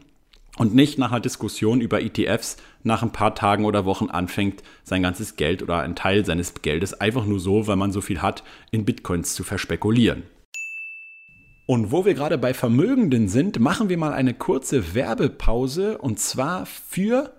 und 0.58 0.73
nicht 0.73 0.97
nach 0.97 1.12
einer 1.12 1.19
Diskussion 1.19 1.82
über 1.82 2.01
ETFs 2.01 2.58
nach 2.86 3.04
ein 3.04 3.12
paar 3.12 3.36
Tagen 3.36 3.65
oder 3.65 3.86
Wochen 3.86 4.10
anfängt, 4.10 4.63
sein 4.84 5.04
ganzes 5.04 5.36
Geld 5.36 5.62
oder 5.63 5.80
einen 5.80 5.95
Teil 5.95 6.26
seines 6.26 6.54
Geldes 6.62 6.93
einfach 6.93 7.26
nur 7.26 7.39
so, 7.39 7.67
weil 7.67 7.76
man 7.76 7.91
so 7.91 8.02
viel 8.02 8.21
hat, 8.21 8.43
in 8.71 8.86
Bitcoins 8.86 9.34
zu 9.34 9.43
verspekulieren. 9.43 10.24
Und 11.67 11.91
wo 11.91 12.06
wir 12.06 12.13
gerade 12.13 12.38
bei 12.38 12.54
Vermögenden 12.54 13.28
sind, 13.28 13.60
machen 13.60 13.89
wir 13.89 13.98
mal 13.98 14.13
eine 14.13 14.36
kurze 14.36 14.93
Werbepause 14.93 15.98
und 15.98 16.19
zwar 16.19 16.67
für 16.67 17.34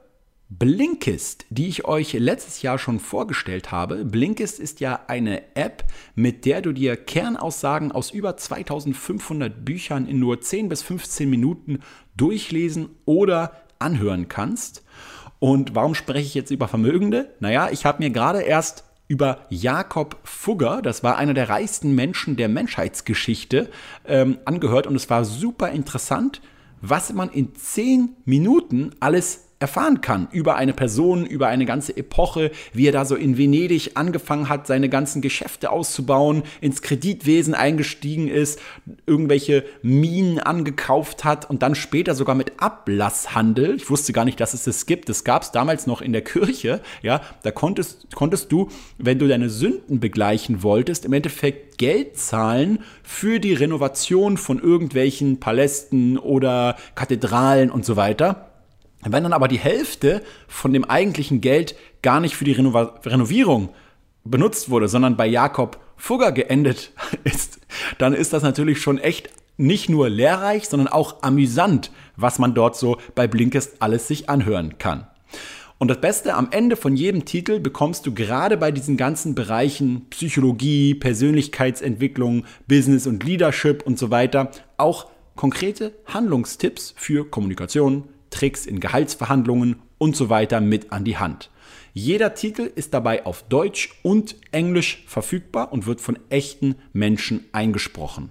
Blinkist, 0.49 1.47
die 1.51 1.67
ich 1.67 1.87
euch 1.87 2.13
letztes 2.13 2.63
Jahr 2.63 2.79
schon 2.79 3.01
vorgestellt 3.01 3.73
habe. 3.73 4.05
Blinkist 4.05 4.61
ist 4.61 4.79
ja 4.79 5.01
eine 5.09 5.57
App, 5.57 5.85
mit 6.15 6.45
der 6.45 6.63
du 6.63 6.73
dir 6.73 6.97
Kernaussagen 6.97 7.91
aus 7.91 8.13
über 8.13 8.37
2500 8.37 9.65
Büchern 9.65 10.07
in 10.07 10.21
nur 10.21 10.41
10 10.41 10.69
bis 10.69 10.83
15 10.83 11.29
Minuten 11.29 11.81
durchlesen 12.17 12.91
oder 13.05 13.53
anhören 13.81 14.29
kannst. 14.29 14.85
Und 15.39 15.75
warum 15.75 15.95
spreche 15.95 16.27
ich 16.27 16.35
jetzt 16.35 16.51
über 16.51 16.69
Vermögende? 16.69 17.35
Naja, 17.41 17.69
ich 17.71 17.85
habe 17.85 18.03
mir 18.03 18.11
gerade 18.11 18.41
erst 18.43 18.85
über 19.09 19.47
Jakob 19.51 20.17
Fugger, 20.25 20.83
das 20.83 21.03
war 21.03 21.17
einer 21.17 21.35
der 21.35 21.49
reichsten 21.49 21.95
Menschen 21.95 22.37
der 22.37 22.49
Menschheitsgeschichte, 22.49 23.71
ähm, 24.07 24.39
angehört 24.45 24.87
und 24.87 24.97
es 24.97 25.09
war 25.11 25.25
super 25.25 25.71
interessant, 25.71 26.41
was 26.81 27.13
man 27.13 27.31
in 27.31 27.55
10 27.55 28.17
Minuten 28.25 28.91
alles 29.01 29.46
erfahren 29.59 30.03
kann 30.03 30.29
über 30.33 30.57
eine 30.57 30.75
Person, 30.75 31.25
über 31.25 31.47
eine 31.47 31.65
ganze 31.65 31.97
Epoche, 31.97 32.51
wie 32.75 32.87
er 32.87 32.93
da 32.93 33.05
so 33.07 33.15
in 33.15 33.39
Venedig 33.39 33.93
angefangen 33.95 34.49
hat, 34.51 34.67
seine 34.67 34.91
ganzen 34.91 35.23
Geschäfte 35.23 35.71
auszubauen, 35.71 36.43
ins 36.61 36.83
Kreditwesen 36.83 37.55
eingestiegen 37.55 38.29
ist, 38.29 38.61
irgendwelche 39.07 39.65
Minen 39.83 40.39
angekauft 40.39 41.25
hat 41.25 41.49
und 41.49 41.63
dann 41.63 41.75
später 41.75 42.15
sogar 42.15 42.35
mit 42.35 42.61
Ablasshandel. 42.61 43.77
Ich 43.77 43.89
wusste 43.89 44.13
gar 44.13 44.27
nicht, 44.27 44.41
dass 44.41 44.53
es 44.53 44.65
das 44.65 44.85
gibt. 44.85 45.09
Das 45.09 45.25
gab 45.25 45.43
es 45.43 45.53
damals 45.53 45.87
noch 45.87 46.03
in 46.03 46.13
der 46.13 46.23
Kirche. 46.23 46.83
Ja, 47.03 47.23
da 47.43 47.51
konntest, 47.51 48.15
konntest 48.15 48.53
du, 48.53 48.69
wenn 48.99 49.19
du 49.19 49.27
deine 49.27 49.49
Sünden 49.49 50.01
begleichen 50.01 50.63
wolltest, 50.63 51.07
im 51.07 51.15
Endeffekt 51.15 51.79
Geld 51.79 52.19
zahlen 52.19 52.81
für 53.03 53.41
die 53.41 53.55
Renovation 53.55 54.37
von 54.37 54.59
irgendwelchen 54.59 55.41
Palästen 55.41 56.19
oder 56.19 56.77
Kathedralen 56.95 57.71
und 57.71 57.85
so 57.85 57.97
weiter. 57.97 58.51
Wenn 59.13 59.23
dann 59.23 59.33
aber 59.33 59.49
die 59.49 59.59
Hälfte 59.59 60.23
von 60.49 60.73
dem 60.73 60.85
eigentlichen 60.85 61.41
Geld 61.41 61.77
gar 62.03 62.21
nicht 62.21 62.37
für 62.37 62.45
die 62.45 62.53
Renova 62.53 63.01
Renovierung 63.05 63.71
benutzt 64.25 64.71
wurde, 64.71 64.89
sondern 64.89 65.17
bei 65.17 65.27
Jakob 65.27 65.79
Fugger 65.97 66.33
geendet 66.33 66.93
ist, 67.25 67.61
dann 67.99 68.13
ist 68.13 68.33
das 68.33 68.43
natürlich 68.43 68.81
schon 68.81 68.99
echt 68.99 69.31
nicht 69.57 69.89
nur 69.89 70.11
lehrreich, 70.11 70.69
sondern 70.69 70.89
auch 70.89 71.23
amüsant, 71.23 71.91
was 72.17 72.39
man 72.39 72.55
dort 72.55 72.77
so 72.77 72.99
bei 73.15 73.27
Blinkist 73.27 73.77
alles 73.81 74.07
sich 74.07 74.29
anhören 74.29 74.79
kann. 74.79 75.07
Und 75.79 75.89
das 75.89 76.01
Beste, 76.01 76.35
am 76.35 76.49
Ende 76.53 76.77
von 76.77 76.97
jedem 76.97 77.27
Titel 77.27 77.61
bekommst 77.61 78.07
du 78.07 78.15
gerade 78.15 78.57
bei 78.57 78.73
diesen 78.73 78.97
ganzen 78.97 79.35
Bereichen 79.35 80.07
Psychologie, 80.09 80.95
Persönlichkeitsentwicklung, 80.95 82.45
Business 82.67 83.07
und 83.07 83.23
Leadership 83.25 83.83
und 83.87 83.99
so 83.99 84.11
weiter 84.11 84.51
auch 84.79 85.07
konkrete 85.35 85.93
Handlungstipps 86.07 86.95
für 86.97 87.29
Kommunikation, 87.29 88.05
Tricks 88.31 88.67
in 88.67 88.81
Gehaltsverhandlungen 88.81 89.77
und 89.99 90.17
so 90.17 90.29
weiter 90.29 90.61
mit 90.61 90.93
an 90.93 91.05
die 91.05 91.19
Hand. 91.19 91.51
Jeder 91.95 92.35
Titel 92.35 92.71
ist 92.75 92.93
dabei 92.93 93.25
auf 93.25 93.43
Deutsch 93.45 93.99
und 94.03 94.37
Englisch 94.53 95.05
verfügbar 95.07 95.73
und 95.73 95.87
wird 95.87 96.01
von 96.01 96.19
echten 96.29 96.77
Menschen 96.93 97.45
eingesprochen. 97.53 98.31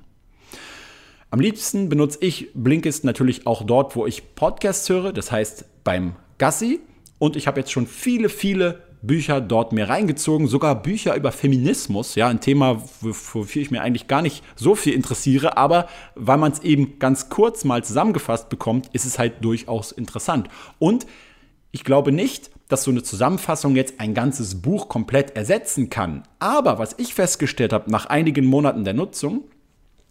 Am 1.32 1.40
liebsten 1.40 1.90
benutze 1.90 2.20
ich 2.22 2.50
Blinkist 2.54 3.04
natürlich 3.04 3.48
auch 3.48 3.64
dort, 3.64 3.96
wo 3.96 4.06
ich 4.06 4.36
Podcasts 4.36 4.88
höre, 4.88 5.12
das 5.12 5.32
heißt 5.32 5.66
beim 5.84 6.16
Gassi. 6.38 6.80
Und 7.18 7.36
ich 7.36 7.48
habe 7.48 7.60
jetzt 7.60 7.72
schon 7.72 7.88
viele, 7.88 8.30
viele 8.30 8.84
Bücher 9.08 9.42
dort 9.42 9.72
mir 9.72 9.90
reingezogen, 9.90 10.48
sogar 10.48 10.82
Bücher 10.82 11.16
über 11.16 11.32
Feminismus, 11.32 12.16
ja, 12.16 12.28
ein 12.28 12.42
Thema, 12.42 12.84
wofür 13.02 13.62
ich 13.62 13.72
mir 13.72 13.82
eigentlich 13.82 14.08
gar 14.08 14.22
nicht 14.22 14.44
so 14.56 14.76
viel 14.76 14.94
interessiere, 14.94 15.58
aber 15.58 15.88
weil 16.16 16.38
man 16.38 16.52
es 16.52 16.60
eben 16.60 17.00
ganz 17.00 17.30
kurz 17.30 17.64
mal 17.64 17.84
zusammengefasst 17.84 18.50
bekommt, 18.50 18.90
ist 18.94 19.06
es 19.06 19.20
halt 19.20 19.44
durchaus 19.44 19.92
interessant. 19.92 20.50
Und 20.80 21.06
ich 21.72 21.84
glaube 21.84 22.12
nicht, 22.12 22.52
dass 22.68 22.84
so 22.84 22.92
eine 22.92 23.04
Zusammenfassung 23.04 23.76
jetzt 23.76 24.00
ein 24.00 24.14
ganzes 24.14 24.62
Buch 24.62 24.88
komplett 24.88 25.36
ersetzen 25.36 25.90
kann. 25.90 26.24
Aber 26.40 26.80
was 26.80 26.96
ich 26.98 27.14
festgestellt 27.14 27.74
habe 27.74 27.92
nach 27.92 28.08
einigen 28.08 28.46
Monaten 28.46 28.86
der 28.86 28.94
Nutzung, 28.94 29.44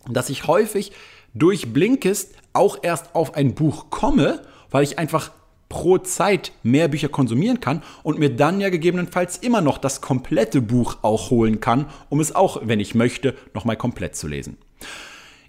dass 0.09 0.31
ich 0.31 0.47
häufig 0.47 0.93
durch 1.33 1.73
Blinkist 1.73 2.35
auch 2.53 2.79
erst 2.83 3.15
auf 3.15 3.35
ein 3.35 3.55
Buch 3.55 3.91
komme, 3.91 4.43
weil 4.71 4.85
ich 4.85 4.99
einfach 4.99 5.33
pro 5.75 5.99
Zeit 5.99 6.53
mehr 6.63 6.87
Bücher 6.87 7.09
konsumieren 7.09 7.59
kann 7.59 7.83
und 8.05 8.21
mir 8.21 8.31
dann 8.31 8.61
ja 8.61 8.71
gegebenenfalls 8.71 9.39
immer 9.39 9.61
noch 9.61 9.79
das 9.79 10.01
komplette 10.01 10.63
Buch 10.63 10.99
auch 11.03 11.31
holen 11.31 11.59
kann, 11.59 11.87
um 12.11 12.21
es 12.21 12.33
auch, 12.33 12.61
wenn 12.63 12.79
ich 12.79 12.95
möchte, 12.95 13.35
nochmal 13.55 13.77
komplett 13.77 14.15
zu 14.15 14.29
lesen. 14.29 14.57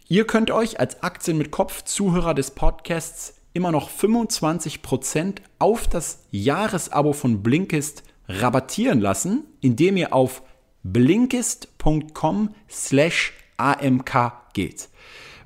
Ihr 0.08 0.26
könnt 0.26 0.50
euch 0.50 0.80
als 0.80 1.04
Aktien 1.04 1.38
mit 1.38 1.52
Kopf 1.52 1.84
Zuhörer 1.84 2.34
des 2.34 2.50
Podcasts 2.50 3.36
immer 3.54 3.72
noch 3.72 3.88
25% 3.88 5.36
auf 5.60 5.88
das 5.88 6.26
Jahresabo 6.32 7.14
von 7.14 7.44
Blinkist 7.44 8.02
rabattieren 8.28 9.02
lassen, 9.02 9.44
indem 9.62 9.96
ihr 9.96 10.12
auf 10.12 10.42
blinkist.com 10.82 12.50
slash 12.68 13.34
amk 13.58 14.32
geht. 14.54 14.90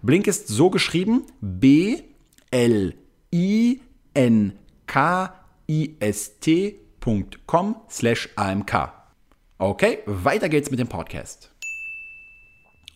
Blinkist 0.02 0.48
so 0.48 0.70
geschrieben 0.70 1.26
B 1.42 1.98
L 2.50 2.94
I 3.34 3.82
N 4.14 4.54
kist.com 5.68 7.76
slash 7.90 8.30
amk. 8.36 8.92
Okay, 9.58 10.00
weiter 10.06 10.50
geht's 10.50 10.70
mit 10.72 10.80
dem 10.80 10.88
Podcast. 10.88 11.52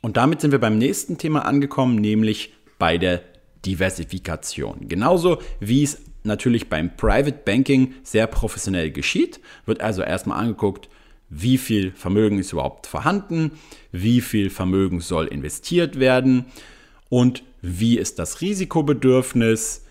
Und 0.01 0.17
damit 0.17 0.41
sind 0.41 0.51
wir 0.51 0.59
beim 0.59 0.77
nächsten 0.77 1.17
Thema 1.17 1.45
angekommen, 1.45 1.95
nämlich 1.95 2.53
bei 2.79 2.97
der 2.97 3.21
Diversifikation. 3.65 4.89
Genauso 4.89 5.39
wie 5.59 5.83
es 5.83 6.01
natürlich 6.23 6.69
beim 6.69 6.95
Private 6.97 7.39
Banking 7.45 7.93
sehr 8.03 8.27
professionell 8.27 8.91
geschieht, 8.91 9.39
wird 9.65 9.81
also 9.81 10.01
erstmal 10.01 10.39
angeguckt, 10.39 10.89
wie 11.29 11.57
viel 11.57 11.91
Vermögen 11.91 12.39
ist 12.39 12.53
überhaupt 12.53 12.87
vorhanden, 12.87 13.51
wie 13.91 14.21
viel 14.21 14.49
Vermögen 14.49 14.99
soll 14.99 15.27
investiert 15.27 15.99
werden 15.99 16.45
und 17.09 17.43
wie 17.61 17.97
ist 17.97 18.19
das 18.19 18.41
Risikobedürfnis, 18.41 19.82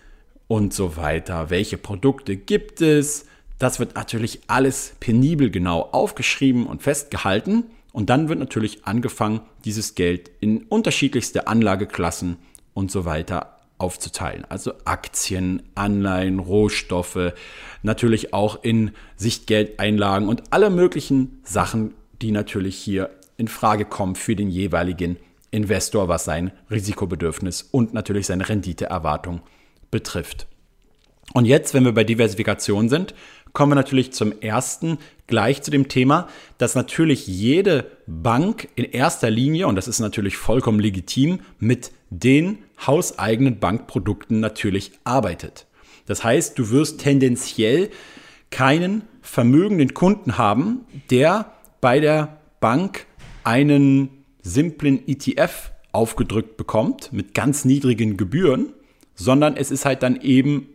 und 0.53 0.71
so 0.71 0.97
weiter. 0.97 1.49
Welche 1.49 1.79
Produkte 1.79 2.37
gibt 2.37 2.79
es? 2.79 3.25
Das 3.57 3.79
wird 3.79 3.95
natürlich 3.95 4.41
alles 4.45 4.95
penibel 4.99 5.49
genau 5.49 5.81
aufgeschrieben 5.91 6.67
und 6.67 6.83
festgehalten. 6.83 7.63
Und 7.91 8.11
dann 8.11 8.29
wird 8.29 8.37
natürlich 8.37 8.85
angefangen, 8.85 9.41
dieses 9.65 9.95
Geld 9.95 10.29
in 10.41 10.61
unterschiedlichste 10.65 11.47
Anlageklassen 11.47 12.37
und 12.75 12.91
so 12.91 13.03
weiter 13.03 13.61
aufzuteilen. 13.79 14.45
Also 14.47 14.73
Aktien, 14.85 15.63
Anleihen, 15.73 16.37
Rohstoffe, 16.37 17.33
natürlich 17.81 18.35
auch 18.35 18.63
in 18.63 18.91
Sichtgeldeinlagen 19.15 20.27
und 20.27 20.53
alle 20.53 20.69
möglichen 20.69 21.39
Sachen, 21.43 21.95
die 22.21 22.29
natürlich 22.29 22.75
hier 22.75 23.09
in 23.37 23.47
Frage 23.47 23.85
kommen 23.85 24.13
für 24.13 24.35
den 24.35 24.51
jeweiligen 24.51 25.17
Investor, 25.49 26.09
was 26.09 26.25
sein 26.25 26.51
Risikobedürfnis 26.69 27.63
und 27.71 27.95
natürlich 27.95 28.27
seine 28.27 28.47
Renditeerwartung 28.47 29.41
betrifft. 29.93 30.47
Und 31.33 31.45
jetzt, 31.45 31.73
wenn 31.73 31.85
wir 31.85 31.93
bei 31.93 32.03
Diversifikation 32.03 32.89
sind, 32.89 33.15
kommen 33.53 33.71
wir 33.71 33.75
natürlich 33.75 34.11
zum 34.11 34.33
ersten 34.41 34.97
gleich 35.27 35.61
zu 35.61 35.71
dem 35.71 35.87
Thema, 35.87 36.27
dass 36.57 36.75
natürlich 36.75 37.27
jede 37.27 37.85
Bank 38.07 38.67
in 38.75 38.85
erster 38.85 39.29
Linie, 39.29 39.67
und 39.67 39.75
das 39.75 39.87
ist 39.87 39.99
natürlich 39.99 40.35
vollkommen 40.35 40.79
legitim, 40.79 41.39
mit 41.59 41.91
den 42.09 42.57
hauseigenen 42.85 43.59
Bankprodukten 43.59 44.39
natürlich 44.39 44.91
arbeitet. 45.03 45.67
Das 46.07 46.23
heißt, 46.23 46.57
du 46.59 46.71
wirst 46.71 46.99
tendenziell 46.99 47.89
keinen 48.49 49.03
vermögenden 49.21 49.93
Kunden 49.93 50.37
haben, 50.37 50.81
der 51.09 51.53
bei 51.79 51.99
der 51.99 52.39
Bank 52.59 53.05
einen 53.43 54.09
simplen 54.41 55.07
ETF 55.07 55.71
aufgedrückt 55.91 56.57
bekommt 56.57 57.13
mit 57.13 57.33
ganz 57.33 57.65
niedrigen 57.65 58.17
Gebühren, 58.17 58.73
sondern 59.15 59.55
es 59.55 59.71
ist 59.71 59.85
halt 59.85 60.03
dann 60.03 60.19
eben 60.21 60.69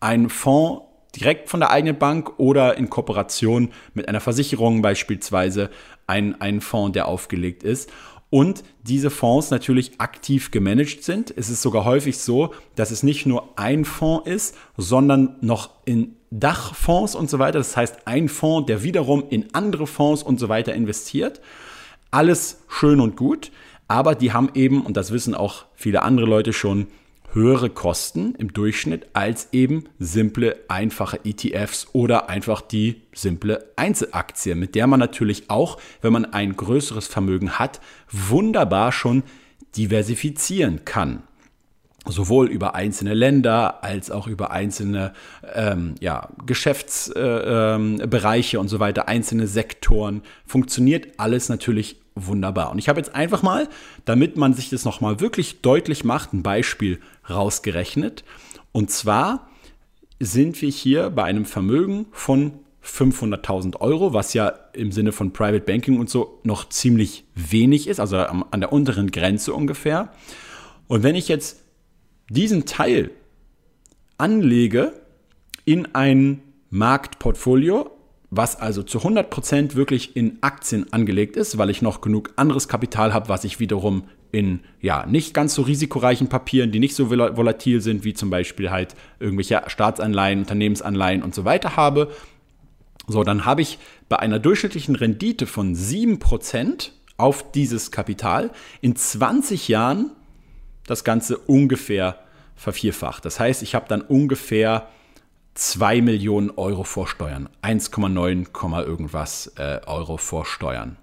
ein 0.00 0.28
Fonds 0.28 0.82
direkt 1.16 1.48
von 1.48 1.60
der 1.60 1.70
eigenen 1.70 1.98
Bank 1.98 2.38
oder 2.38 2.76
in 2.76 2.90
Kooperation 2.90 3.70
mit 3.94 4.08
einer 4.08 4.20
Versicherung 4.20 4.82
beispielsweise 4.82 5.70
ein, 6.06 6.40
ein 6.40 6.60
Fonds, 6.60 6.92
der 6.92 7.08
aufgelegt 7.08 7.62
ist. 7.62 7.90
Und 8.30 8.64
diese 8.82 9.10
Fonds 9.10 9.50
natürlich 9.50 10.00
aktiv 10.00 10.50
gemanagt 10.50 11.04
sind. 11.04 11.32
Es 11.36 11.50
ist 11.50 11.62
sogar 11.62 11.84
häufig 11.84 12.18
so, 12.18 12.52
dass 12.74 12.90
es 12.90 13.04
nicht 13.04 13.26
nur 13.26 13.50
ein 13.56 13.84
Fonds 13.84 14.28
ist, 14.28 14.56
sondern 14.76 15.36
noch 15.40 15.70
in 15.84 16.16
Dachfonds 16.32 17.14
und 17.14 17.30
so 17.30 17.38
weiter. 17.38 17.58
Das 17.58 17.76
heißt, 17.76 18.08
ein 18.08 18.28
Fonds, 18.28 18.66
der 18.66 18.82
wiederum 18.82 19.22
in 19.30 19.54
andere 19.54 19.86
Fonds 19.86 20.24
und 20.24 20.40
so 20.40 20.48
weiter 20.48 20.74
investiert. 20.74 21.40
Alles 22.10 22.62
schön 22.68 22.98
und 22.98 23.16
gut, 23.16 23.52
aber 23.86 24.16
die 24.16 24.32
haben 24.32 24.50
eben, 24.54 24.84
und 24.84 24.96
das 24.96 25.12
wissen 25.12 25.34
auch 25.34 25.66
viele 25.76 26.02
andere 26.02 26.26
Leute 26.26 26.52
schon, 26.52 26.88
höhere 27.34 27.68
Kosten 27.68 28.34
im 28.36 28.52
Durchschnitt 28.52 29.08
als 29.12 29.48
eben 29.52 29.84
simple, 29.98 30.56
einfache 30.68 31.20
ETFs 31.24 31.88
oder 31.92 32.28
einfach 32.28 32.60
die 32.60 33.02
simple 33.12 33.72
Einzelaktie, 33.76 34.54
mit 34.54 34.74
der 34.74 34.86
man 34.86 35.00
natürlich 35.00 35.50
auch, 35.50 35.78
wenn 36.00 36.12
man 36.12 36.24
ein 36.24 36.56
größeres 36.56 37.08
Vermögen 37.08 37.58
hat, 37.58 37.80
wunderbar 38.10 38.92
schon 38.92 39.24
diversifizieren 39.76 40.84
kann. 40.84 41.24
Sowohl 42.06 42.48
über 42.48 42.74
einzelne 42.74 43.14
Länder 43.14 43.82
als 43.82 44.10
auch 44.10 44.26
über 44.26 44.50
einzelne 44.50 45.14
ähm, 45.54 45.94
ja, 46.00 46.28
Geschäftsbereiche 46.44 48.56
äh, 48.56 48.58
ähm, 48.58 48.60
und 48.60 48.68
so 48.68 48.78
weiter, 48.78 49.08
einzelne 49.08 49.46
Sektoren, 49.46 50.20
funktioniert 50.44 51.18
alles 51.18 51.48
natürlich 51.48 52.03
wunderbar. 52.14 52.70
Und 52.70 52.78
ich 52.78 52.88
habe 52.88 53.00
jetzt 53.00 53.14
einfach 53.14 53.42
mal, 53.42 53.68
damit 54.04 54.36
man 54.36 54.54
sich 54.54 54.70
das 54.70 54.84
nochmal 54.84 55.20
wirklich 55.20 55.62
deutlich 55.62 56.04
macht, 56.04 56.32
ein 56.32 56.42
Beispiel 56.42 57.00
rausgerechnet. 57.28 58.24
Und 58.72 58.90
zwar 58.90 59.48
sind 60.20 60.60
wir 60.62 60.70
hier 60.70 61.10
bei 61.10 61.24
einem 61.24 61.44
Vermögen 61.44 62.06
von 62.12 62.52
500.000 62.84 63.80
Euro, 63.80 64.12
was 64.12 64.34
ja 64.34 64.48
im 64.74 64.92
Sinne 64.92 65.12
von 65.12 65.32
Private 65.32 65.64
Banking 65.64 65.98
und 65.98 66.10
so 66.10 66.40
noch 66.44 66.68
ziemlich 66.68 67.24
wenig 67.34 67.88
ist, 67.88 67.98
also 67.98 68.18
an 68.18 68.60
der 68.60 68.72
unteren 68.72 69.10
Grenze 69.10 69.54
ungefähr. 69.54 70.12
Und 70.86 71.02
wenn 71.02 71.14
ich 71.14 71.28
jetzt 71.28 71.62
diesen 72.28 72.66
Teil 72.66 73.10
anlege 74.18 74.92
in 75.64 75.94
ein 75.94 76.42
Marktportfolio, 76.70 77.90
was 78.36 78.56
also 78.60 78.82
zu 78.82 78.98
100% 78.98 79.74
wirklich 79.74 80.16
in 80.16 80.38
Aktien 80.40 80.92
angelegt 80.92 81.36
ist, 81.36 81.58
weil 81.58 81.70
ich 81.70 81.82
noch 81.82 82.00
genug 82.00 82.32
anderes 82.36 82.68
Kapital 82.68 83.12
habe, 83.12 83.28
was 83.28 83.44
ich 83.44 83.60
wiederum 83.60 84.04
in 84.32 84.60
ja, 84.80 85.06
nicht 85.06 85.32
ganz 85.32 85.54
so 85.54 85.62
risikoreichen 85.62 86.28
Papieren, 86.28 86.72
die 86.72 86.80
nicht 86.80 86.96
so 86.96 87.10
volatil 87.10 87.80
sind, 87.80 88.04
wie 88.04 88.14
zum 88.14 88.30
Beispiel 88.30 88.70
halt 88.70 88.94
irgendwelche 89.20 89.62
Staatsanleihen, 89.68 90.40
Unternehmensanleihen 90.40 91.22
und 91.22 91.34
so 91.34 91.44
weiter 91.44 91.76
habe. 91.76 92.10
So, 93.06 93.22
dann 93.22 93.44
habe 93.44 93.62
ich 93.62 93.78
bei 94.08 94.18
einer 94.18 94.40
durchschnittlichen 94.40 94.96
Rendite 94.96 95.46
von 95.46 95.76
7% 95.76 96.90
auf 97.16 97.52
dieses 97.52 97.92
Kapital 97.92 98.50
in 98.80 98.96
20 98.96 99.68
Jahren 99.68 100.10
das 100.86 101.04
Ganze 101.04 101.38
ungefähr 101.38 102.18
vervierfacht. 102.56 103.24
Das 103.24 103.38
heißt, 103.38 103.62
ich 103.62 103.74
habe 103.74 103.86
dann 103.88 104.00
ungefähr 104.00 104.88
2 105.54 106.02
Millionen 106.02 106.50
Euro 106.50 106.84
vor 106.84 107.06
Steuern. 107.06 107.48
1,9, 107.62 108.84
irgendwas 108.84 109.52
äh, 109.56 109.80
Euro 109.86 110.16
vor 110.16 110.44
Steuern. 110.44 110.96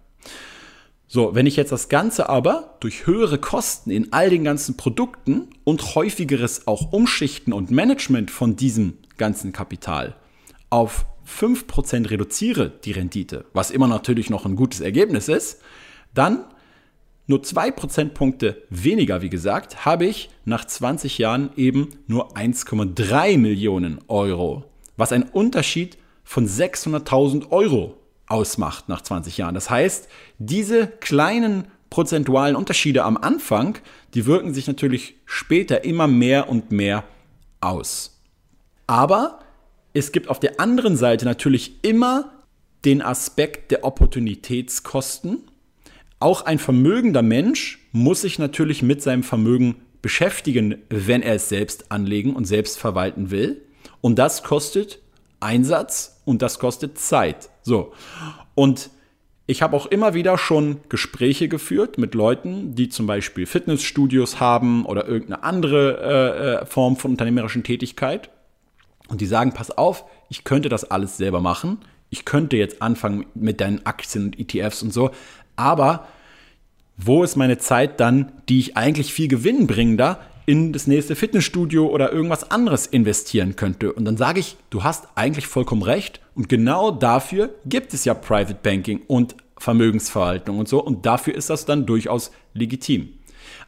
So, 1.07 1.35
wenn 1.35 1.45
ich 1.45 1.57
jetzt 1.57 1.71
das 1.71 1.89
Ganze 1.89 2.29
aber 2.29 2.77
durch 2.79 3.05
höhere 3.05 3.37
Kosten 3.37 3.91
in 3.91 4.13
all 4.13 4.29
den 4.29 4.43
ganzen 4.43 4.77
Produkten 4.77 5.49
und 5.63 5.95
häufigeres 5.95 6.67
auch 6.67 6.93
Umschichten 6.93 7.51
und 7.51 7.69
Management 7.69 8.31
von 8.31 8.55
diesem 8.55 8.97
ganzen 9.17 9.51
Kapital 9.51 10.15
auf 10.69 11.05
5% 11.27 12.09
reduziere 12.09 12.71
die 12.83 12.93
Rendite, 12.93 13.45
was 13.53 13.71
immer 13.71 13.87
natürlich 13.87 14.29
noch 14.29 14.45
ein 14.45 14.55
gutes 14.55 14.79
Ergebnis 14.79 15.27
ist, 15.27 15.61
dann 16.13 16.45
nur 17.27 17.43
2 17.43 17.71
Prozentpunkte 17.71 18.63
weniger, 18.69 19.21
wie 19.21 19.29
gesagt, 19.29 19.85
habe 19.85 20.05
ich 20.05 20.29
nach 20.45 20.65
20 20.65 21.17
Jahren 21.17 21.51
eben 21.55 21.89
nur 22.07 22.35
1,3 22.35 23.37
Millionen 23.37 23.99
Euro, 24.07 24.65
was 24.97 25.11
ein 25.11 25.23
Unterschied 25.23 25.97
von 26.23 26.47
600.000 26.47 27.51
Euro 27.51 27.97
ausmacht 28.27 28.89
nach 28.89 29.01
20 29.01 29.37
Jahren. 29.37 29.55
Das 29.55 29.69
heißt, 29.69 30.07
diese 30.39 30.87
kleinen 30.87 31.67
prozentualen 31.89 32.55
Unterschiede 32.55 33.03
am 33.03 33.17
Anfang, 33.17 33.77
die 34.13 34.25
wirken 34.25 34.53
sich 34.53 34.67
natürlich 34.67 35.15
später 35.25 35.83
immer 35.83 36.07
mehr 36.07 36.49
und 36.49 36.71
mehr 36.71 37.03
aus. 37.59 38.19
Aber 38.87 39.39
es 39.93 40.11
gibt 40.11 40.29
auf 40.29 40.39
der 40.39 40.59
anderen 40.59 40.95
Seite 40.95 41.25
natürlich 41.25 41.83
immer 41.83 42.31
den 42.85 43.01
Aspekt 43.01 43.71
der 43.71 43.83
Opportunitätskosten. 43.83 45.50
Auch 46.21 46.45
ein 46.45 46.59
vermögender 46.59 47.23
Mensch 47.23 47.79
muss 47.91 48.21
sich 48.21 48.37
natürlich 48.37 48.83
mit 48.83 49.01
seinem 49.01 49.23
Vermögen 49.23 49.77
beschäftigen, 50.03 50.75
wenn 50.89 51.23
er 51.23 51.35
es 51.35 51.49
selbst 51.49 51.91
anlegen 51.91 52.35
und 52.35 52.45
selbst 52.45 52.79
verwalten 52.79 53.31
will. 53.31 53.63
Und 54.01 54.19
das 54.19 54.43
kostet 54.43 54.99
Einsatz 55.39 56.21
und 56.23 56.43
das 56.43 56.59
kostet 56.59 56.99
Zeit. 56.99 57.49
So. 57.63 57.93
Und 58.53 58.91
ich 59.47 59.63
habe 59.63 59.75
auch 59.75 59.87
immer 59.87 60.13
wieder 60.13 60.37
schon 60.37 60.77
Gespräche 60.89 61.47
geführt 61.47 61.97
mit 61.97 62.13
Leuten, 62.13 62.75
die 62.75 62.89
zum 62.89 63.07
Beispiel 63.07 63.47
Fitnessstudios 63.47 64.39
haben 64.39 64.85
oder 64.85 65.07
irgendeine 65.07 65.43
andere 65.43 65.97
äh, 65.97 66.61
äh, 66.61 66.65
Form 66.67 66.97
von 66.97 67.11
unternehmerischen 67.11 67.63
Tätigkeit. 67.63 68.29
Und 69.07 69.21
die 69.21 69.25
sagen, 69.25 69.53
pass 69.53 69.71
auf, 69.75 70.05
ich 70.29 70.43
könnte 70.43 70.69
das 70.69 70.83
alles 70.89 71.17
selber 71.17 71.41
machen. 71.41 71.79
Ich 72.11 72.25
könnte 72.25 72.57
jetzt 72.57 72.81
anfangen 72.81 73.25
mit 73.33 73.59
deinen 73.59 73.85
Aktien 73.85 74.25
und 74.25 74.39
ETFs 74.39 74.83
und 74.83 74.93
so. 74.93 75.11
Aber 75.61 76.07
wo 76.97 77.23
ist 77.23 77.35
meine 77.35 77.59
Zeit 77.59 77.99
dann, 77.99 78.31
die 78.49 78.59
ich 78.59 78.77
eigentlich 78.77 79.13
viel 79.13 79.27
gewinnbringender 79.27 80.19
in 80.47 80.73
das 80.73 80.87
nächste 80.87 81.15
Fitnessstudio 81.15 81.87
oder 81.87 82.11
irgendwas 82.11 82.49
anderes 82.49 82.87
investieren 82.87 83.55
könnte. 83.55 83.93
Und 83.93 84.05
dann 84.05 84.17
sage 84.17 84.39
ich, 84.39 84.57
du 84.71 84.83
hast 84.83 85.07
eigentlich 85.15 85.45
vollkommen 85.45 85.83
recht. 85.83 86.19
Und 86.33 86.49
genau 86.49 86.89
dafür 86.91 87.53
gibt 87.65 87.93
es 87.93 88.05
ja 88.05 88.15
Private 88.15 88.57
Banking 88.61 89.01
und 89.07 89.35
Vermögensverwaltung 89.57 90.57
und 90.57 90.67
so. 90.67 90.83
Und 90.83 91.05
dafür 91.05 91.35
ist 91.35 91.49
das 91.51 91.65
dann 91.65 91.85
durchaus 91.85 92.31
legitim. 92.53 93.09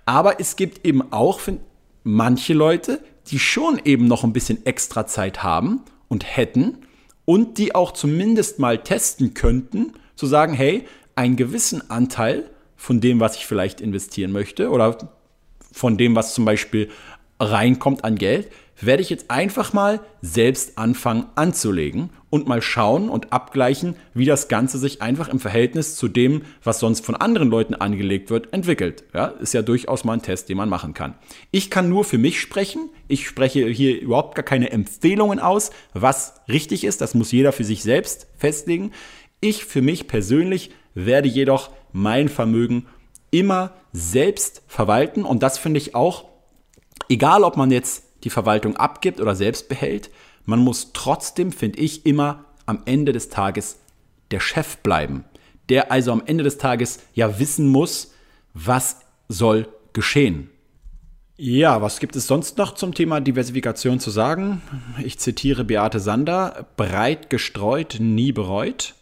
Aber 0.05 0.39
es 0.39 0.55
gibt 0.55 0.85
eben 0.85 1.13
auch 1.13 1.39
manche 2.03 2.53
Leute, 2.53 2.99
die 3.27 3.39
schon 3.39 3.79
eben 3.85 4.07
noch 4.07 4.23
ein 4.23 4.33
bisschen 4.33 4.65
extra 4.65 5.05
Zeit 5.05 5.43
haben 5.43 5.81
und 6.07 6.25
hätten 6.25 6.79
und 7.25 7.57
die 7.57 7.75
auch 7.75 7.91
zumindest 7.91 8.59
mal 8.59 8.79
testen 8.79 9.33
könnten, 9.33 9.93
zu 10.15 10.25
sagen, 10.25 10.53
hey, 10.53 10.85
einen 11.15 11.35
gewissen 11.35 11.89
Anteil 11.89 12.49
von 12.75 13.01
dem, 13.01 13.19
was 13.19 13.35
ich 13.37 13.45
vielleicht 13.45 13.81
investieren 13.81 14.31
möchte 14.31 14.69
oder 14.69 14.97
von 15.71 15.97
dem, 15.97 16.15
was 16.15 16.33
zum 16.33 16.45
Beispiel 16.45 16.89
reinkommt 17.39 18.03
an 18.03 18.15
Geld, 18.15 18.49
werde 18.81 19.01
ich 19.01 19.09
jetzt 19.09 19.29
einfach 19.29 19.73
mal 19.73 20.01
selbst 20.21 20.77
anfangen 20.77 21.25
anzulegen 21.35 22.09
und 22.29 22.47
mal 22.47 22.61
schauen 22.61 23.09
und 23.09 23.31
abgleichen, 23.31 23.95
wie 24.13 24.25
das 24.25 24.47
Ganze 24.47 24.77
sich 24.77 25.01
einfach 25.01 25.29
im 25.29 25.39
Verhältnis 25.39 25.95
zu 25.95 26.07
dem, 26.07 26.41
was 26.63 26.79
sonst 26.79 27.05
von 27.05 27.15
anderen 27.15 27.49
Leuten 27.49 27.75
angelegt 27.75 28.29
wird, 28.29 28.51
entwickelt. 28.51 29.03
Ja, 29.13 29.27
ist 29.27 29.53
ja 29.53 29.61
durchaus 29.61 30.03
mal 30.03 30.13
ein 30.13 30.21
Test, 30.21 30.49
den 30.49 30.57
man 30.57 30.69
machen 30.69 30.93
kann. 30.93 31.15
Ich 31.51 31.69
kann 31.69 31.89
nur 31.89 32.03
für 32.03 32.17
mich 32.17 32.41
sprechen. 32.41 32.89
Ich 33.07 33.27
spreche 33.27 33.67
hier 33.67 34.01
überhaupt 34.01 34.35
gar 34.35 34.43
keine 34.43 34.71
Empfehlungen 34.71 35.39
aus, 35.39 35.71
was 35.93 36.33
richtig 36.49 36.83
ist. 36.83 37.01
Das 37.01 37.13
muss 37.13 37.31
jeder 37.31 37.51
für 37.51 37.63
sich 37.63 37.83
selbst 37.83 38.27
festlegen. 38.37 38.91
Ich 39.43 39.65
für 39.65 39.81
mich 39.81 40.07
persönlich 40.07 40.71
werde 40.93 41.27
jedoch 41.27 41.69
mein 41.91 42.29
Vermögen 42.29 42.85
immer 43.29 43.73
selbst 43.91 44.61
verwalten. 44.67 45.25
Und 45.25 45.43
das 45.43 45.57
finde 45.57 45.79
ich 45.79 45.95
auch, 45.95 46.29
egal 47.09 47.43
ob 47.43 47.57
man 47.57 47.69
jetzt 47.69 48.05
die 48.23 48.29
Verwaltung 48.29 48.77
abgibt 48.77 49.19
oder 49.19 49.35
selbst 49.35 49.67
behält, 49.67 50.11
man 50.45 50.59
muss 50.59 50.93
trotzdem, 50.93 51.51
finde 51.51 51.79
ich, 51.79 52.05
immer 52.05 52.45
am 52.65 52.83
Ende 52.85 53.11
des 53.11 53.27
Tages 53.27 53.79
der 54.31 54.39
Chef 54.39 54.77
bleiben. 54.77 55.25
Der 55.67 55.91
also 55.91 56.13
am 56.13 56.23
Ende 56.25 56.45
des 56.45 56.57
Tages 56.57 56.99
ja 57.13 57.37
wissen 57.37 57.67
muss, 57.67 58.13
was 58.53 59.01
soll 59.27 59.67
geschehen. 59.91 60.51
Ja, 61.35 61.81
was 61.81 61.99
gibt 61.99 62.15
es 62.15 62.27
sonst 62.27 62.57
noch 62.57 62.75
zum 62.75 62.93
Thema 62.93 63.19
Diversifikation 63.19 63.99
zu 63.99 64.09
sagen? 64.09 64.61
Ich 65.03 65.19
zitiere 65.19 65.65
Beate 65.65 65.99
Sander, 65.99 66.65
breit 66.77 67.29
gestreut, 67.29 67.97
nie 67.99 68.31
bereut. 68.31 68.95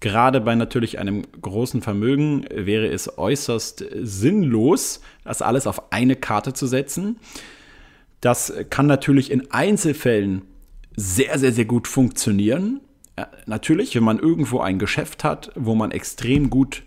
Gerade 0.00 0.40
bei 0.40 0.54
natürlich 0.54 0.98
einem 0.98 1.22
großen 1.40 1.80
Vermögen 1.80 2.44
wäre 2.50 2.86
es 2.86 3.18
äußerst 3.18 3.84
sinnlos, 4.02 5.00
das 5.24 5.40
alles 5.40 5.66
auf 5.66 5.92
eine 5.92 6.16
Karte 6.16 6.52
zu 6.52 6.66
setzen. 6.66 7.18
Das 8.20 8.52
kann 8.70 8.86
natürlich 8.86 9.30
in 9.30 9.50
Einzelfällen 9.50 10.42
sehr, 10.96 11.38
sehr, 11.38 11.52
sehr 11.52 11.64
gut 11.64 11.88
funktionieren. 11.88 12.80
Ja, 13.18 13.28
natürlich, 13.46 13.94
wenn 13.94 14.04
man 14.04 14.18
irgendwo 14.18 14.60
ein 14.60 14.78
Geschäft 14.78 15.24
hat, 15.24 15.50
wo 15.54 15.74
man 15.74 15.90
extrem 15.90 16.50
gut 16.50 16.82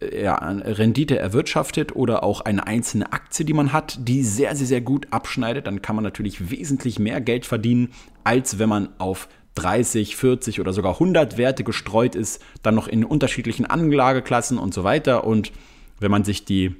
äh, 0.00 0.24
ja, 0.24 0.34
Rendite 0.36 1.18
erwirtschaftet 1.18 1.96
oder 1.96 2.22
auch 2.22 2.40
eine 2.42 2.66
einzelne 2.66 3.12
Aktie, 3.12 3.44
die 3.44 3.52
man 3.52 3.72
hat, 3.72 3.98
die 4.00 4.22
sehr, 4.22 4.54
sehr, 4.54 4.66
sehr 4.66 4.80
gut 4.80 5.08
abschneidet, 5.10 5.66
dann 5.66 5.82
kann 5.82 5.96
man 5.96 6.04
natürlich 6.04 6.50
wesentlich 6.50 6.98
mehr 6.98 7.20
Geld 7.20 7.46
verdienen, 7.46 7.90
als 8.22 8.58
wenn 8.58 8.68
man 8.68 8.88
auf 8.98 9.28
30, 9.56 10.16
40 10.16 10.60
oder 10.60 10.72
sogar 10.72 10.94
100 10.94 11.36
Werte 11.36 11.64
gestreut 11.64 12.14
ist, 12.14 12.40
dann 12.62 12.74
noch 12.74 12.88
in 12.88 13.04
unterschiedlichen 13.04 13.66
Anlageklassen 13.66 14.58
und 14.58 14.72
so 14.72 14.84
weiter. 14.84 15.24
Und 15.24 15.52
wenn 15.98 16.10
man 16.10 16.24
sich 16.24 16.44
die 16.44 16.76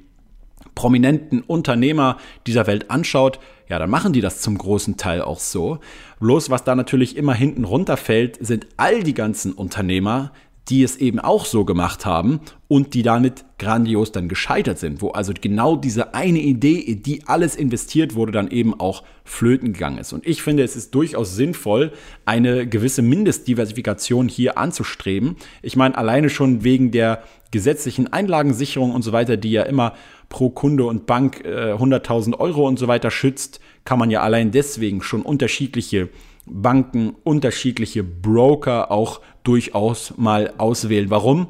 prominenten 0.75 1.41
Unternehmer 1.41 2.17
dieser 2.45 2.67
Welt 2.67 2.89
anschaut, 2.89 3.39
ja, 3.67 3.79
dann 3.79 3.89
machen 3.89 4.13
die 4.13 4.21
das 4.21 4.41
zum 4.41 4.57
großen 4.57 4.95
Teil 4.95 5.21
auch 5.21 5.39
so. 5.39 5.79
Bloß 6.19 6.49
was 6.49 6.63
da 6.63 6.75
natürlich 6.75 7.17
immer 7.17 7.33
hinten 7.33 7.65
runterfällt, 7.65 8.37
sind 8.39 8.67
all 8.77 9.03
die 9.03 9.13
ganzen 9.13 9.53
Unternehmer, 9.53 10.31
die 10.69 10.83
es 10.83 10.97
eben 10.97 11.19
auch 11.19 11.45
so 11.45 11.63
gemacht 11.63 12.05
haben 12.05 12.41
und 12.67 12.93
die 12.93 13.01
damit 13.01 13.45
grandios 13.57 14.11
dann 14.11 14.27
gescheitert 14.27 14.77
sind, 14.77 15.01
wo 15.01 15.11
also 15.11 15.33
genau 15.39 15.75
diese 15.77 16.13
eine 16.13 16.39
Idee, 16.39 16.79
in 16.79 17.03
die 17.03 17.23
alles 17.25 17.55
investiert 17.55 18.15
wurde, 18.15 18.33
dann 18.33 18.49
eben 18.49 18.77
auch 18.79 19.03
flöten 19.23 19.73
gegangen 19.73 19.97
ist. 19.97 20.11
Und 20.11 20.27
ich 20.27 20.41
finde, 20.41 20.63
es 20.63 20.75
ist 20.75 20.93
durchaus 20.93 21.35
sinnvoll, 21.35 21.93
eine 22.25 22.67
gewisse 22.67 23.01
Mindestdiversifikation 23.01 24.27
hier 24.27 24.57
anzustreben. 24.57 25.37
Ich 25.61 25.75
meine, 25.77 25.97
alleine 25.97 26.29
schon 26.29 26.63
wegen 26.63 26.91
der 26.91 27.23
gesetzlichen 27.51 28.11
Einlagensicherung 28.11 28.93
und 28.93 29.03
so 29.03 29.13
weiter, 29.13 29.37
die 29.37 29.51
ja 29.51 29.63
immer 29.63 29.93
pro 30.27 30.49
Kunde 30.49 30.83
und 30.83 31.05
Bank 31.05 31.45
äh, 31.45 31.73
100.000 31.73 32.37
Euro 32.37 32.67
und 32.67 32.77
so 32.77 32.89
weiter 32.89 33.11
schützt, 33.11 33.61
kann 33.85 33.99
man 33.99 34.11
ja 34.11 34.21
allein 34.21 34.51
deswegen 34.51 35.01
schon 35.01 35.21
unterschiedliche 35.21 36.09
Banken, 36.49 37.15
unterschiedliche 37.23 38.03
Broker 38.03 38.91
auch 38.91 39.21
durchaus 39.43 40.13
mal 40.17 40.53
auswählen. 40.57 41.09
Warum? 41.09 41.47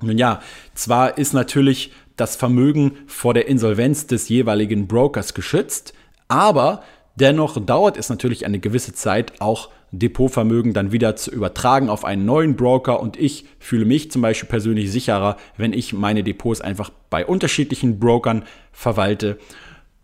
Nun 0.00 0.18
ja, 0.18 0.40
zwar 0.74 1.18
ist 1.18 1.32
natürlich 1.32 1.92
das 2.16 2.36
Vermögen 2.36 2.92
vor 3.06 3.34
der 3.34 3.48
Insolvenz 3.48 4.06
des 4.06 4.28
jeweiligen 4.28 4.86
Brokers 4.86 5.34
geschützt, 5.34 5.94
aber 6.28 6.82
dennoch 7.16 7.58
dauert 7.64 7.96
es 7.96 8.08
natürlich 8.08 8.46
eine 8.46 8.58
gewisse 8.58 8.92
Zeit, 8.94 9.40
auch 9.40 9.70
Depotvermögen 9.92 10.72
dann 10.72 10.92
wieder 10.92 11.16
zu 11.16 11.30
übertragen 11.30 11.88
auf 11.88 12.04
einen 12.04 12.24
neuen 12.24 12.56
Broker 12.56 13.00
und 13.00 13.16
ich 13.16 13.46
fühle 13.58 13.84
mich 13.84 14.10
zum 14.10 14.22
Beispiel 14.22 14.48
persönlich 14.48 14.90
sicherer, 14.90 15.36
wenn 15.56 15.72
ich 15.72 15.92
meine 15.92 16.24
Depots 16.24 16.60
einfach 16.60 16.90
bei 17.08 17.24
unterschiedlichen 17.24 17.98
Brokern 17.98 18.44
verwalte. 18.72 19.38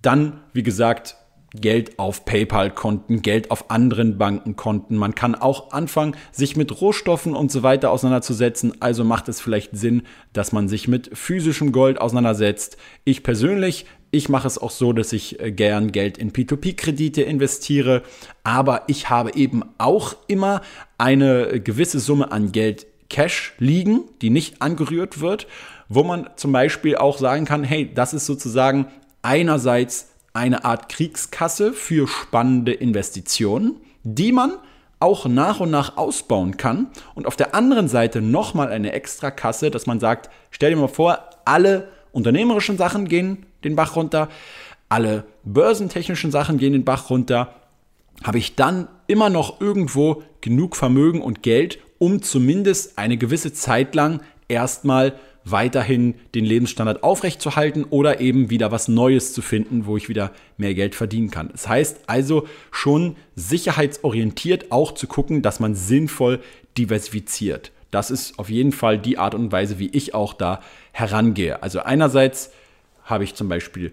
Dann, 0.00 0.40
wie 0.52 0.62
gesagt, 0.62 1.16
Geld 1.54 1.98
auf 1.98 2.24
PayPal-Konten, 2.24 3.22
Geld 3.22 3.50
auf 3.50 3.70
anderen 3.70 4.16
Bankenkonten. 4.16 4.96
Man 4.96 5.14
kann 5.14 5.34
auch 5.34 5.72
anfangen, 5.72 6.16
sich 6.30 6.56
mit 6.56 6.80
Rohstoffen 6.80 7.34
und 7.34 7.52
so 7.52 7.62
weiter 7.62 7.90
auseinanderzusetzen. 7.90 8.80
Also 8.80 9.04
macht 9.04 9.28
es 9.28 9.40
vielleicht 9.40 9.76
Sinn, 9.76 10.02
dass 10.32 10.52
man 10.52 10.68
sich 10.68 10.88
mit 10.88 11.10
physischem 11.16 11.72
Gold 11.72 12.00
auseinandersetzt. 12.00 12.78
Ich 13.04 13.22
persönlich, 13.22 13.86
ich 14.10 14.28
mache 14.28 14.46
es 14.46 14.58
auch 14.58 14.70
so, 14.70 14.92
dass 14.92 15.12
ich 15.12 15.40
äh, 15.40 15.52
gern 15.52 15.92
Geld 15.92 16.18
in 16.18 16.32
P2P-Kredite 16.32 17.22
investiere. 17.22 18.02
Aber 18.44 18.84
ich 18.86 19.10
habe 19.10 19.34
eben 19.34 19.62
auch 19.78 20.16
immer 20.28 20.62
eine 20.96 21.60
gewisse 21.60 22.00
Summe 22.00 22.32
an 22.32 22.52
Geld 22.52 22.86
Cash 23.10 23.52
liegen, 23.58 24.04
die 24.22 24.30
nicht 24.30 24.62
angerührt 24.62 25.20
wird, 25.20 25.46
wo 25.90 26.02
man 26.02 26.30
zum 26.36 26.50
Beispiel 26.52 26.96
auch 26.96 27.18
sagen 27.18 27.44
kann, 27.44 27.62
hey, 27.62 27.92
das 27.94 28.14
ist 28.14 28.24
sozusagen 28.24 28.86
einerseits 29.20 30.11
eine 30.32 30.64
Art 30.64 30.88
Kriegskasse 30.88 31.72
für 31.72 32.08
spannende 32.08 32.72
Investitionen, 32.72 33.76
die 34.02 34.32
man 34.32 34.52
auch 34.98 35.26
nach 35.26 35.60
und 35.60 35.70
nach 35.70 35.96
ausbauen 35.96 36.56
kann. 36.56 36.86
Und 37.14 37.26
auf 37.26 37.36
der 37.36 37.54
anderen 37.54 37.88
Seite 37.88 38.22
nochmal 38.22 38.68
eine 38.68 38.92
extra 38.92 39.30
Kasse, 39.30 39.70
dass 39.70 39.86
man 39.86 40.00
sagt, 40.00 40.30
stell 40.50 40.70
dir 40.70 40.80
mal 40.80 40.88
vor, 40.88 41.18
alle 41.44 41.88
unternehmerischen 42.12 42.78
Sachen 42.78 43.08
gehen 43.08 43.46
den 43.64 43.74
Bach 43.76 43.96
runter, 43.96 44.28
alle 44.88 45.24
börsentechnischen 45.44 46.30
Sachen 46.30 46.58
gehen 46.58 46.72
den 46.72 46.84
Bach 46.84 47.10
runter. 47.10 47.54
Habe 48.22 48.38
ich 48.38 48.54
dann 48.54 48.88
immer 49.06 49.28
noch 49.28 49.60
irgendwo 49.60 50.22
genug 50.40 50.76
Vermögen 50.76 51.20
und 51.20 51.42
Geld, 51.42 51.78
um 51.98 52.22
zumindest 52.22 52.98
eine 52.98 53.16
gewisse 53.16 53.52
Zeit 53.52 53.94
lang 53.94 54.20
erstmal 54.48 55.14
weiterhin 55.44 56.14
den 56.34 56.44
Lebensstandard 56.44 57.02
aufrechtzuerhalten 57.02 57.84
oder 57.84 58.20
eben 58.20 58.50
wieder 58.50 58.70
was 58.70 58.88
Neues 58.88 59.32
zu 59.32 59.42
finden, 59.42 59.86
wo 59.86 59.96
ich 59.96 60.08
wieder 60.08 60.32
mehr 60.56 60.74
Geld 60.74 60.94
verdienen 60.94 61.30
kann. 61.30 61.48
Das 61.52 61.68
heißt 61.68 62.02
also 62.06 62.46
schon 62.70 63.16
sicherheitsorientiert 63.34 64.70
auch 64.70 64.92
zu 64.92 65.06
gucken, 65.06 65.42
dass 65.42 65.60
man 65.60 65.74
sinnvoll 65.74 66.40
diversifiziert. 66.78 67.72
Das 67.90 68.10
ist 68.10 68.38
auf 68.38 68.48
jeden 68.48 68.72
Fall 68.72 68.98
die 68.98 69.18
Art 69.18 69.34
und 69.34 69.52
Weise, 69.52 69.78
wie 69.78 69.88
ich 69.88 70.14
auch 70.14 70.32
da 70.32 70.60
herangehe. 70.92 71.62
Also 71.62 71.80
einerseits 71.80 72.50
habe 73.04 73.24
ich 73.24 73.34
zum 73.34 73.48
Beispiel 73.48 73.92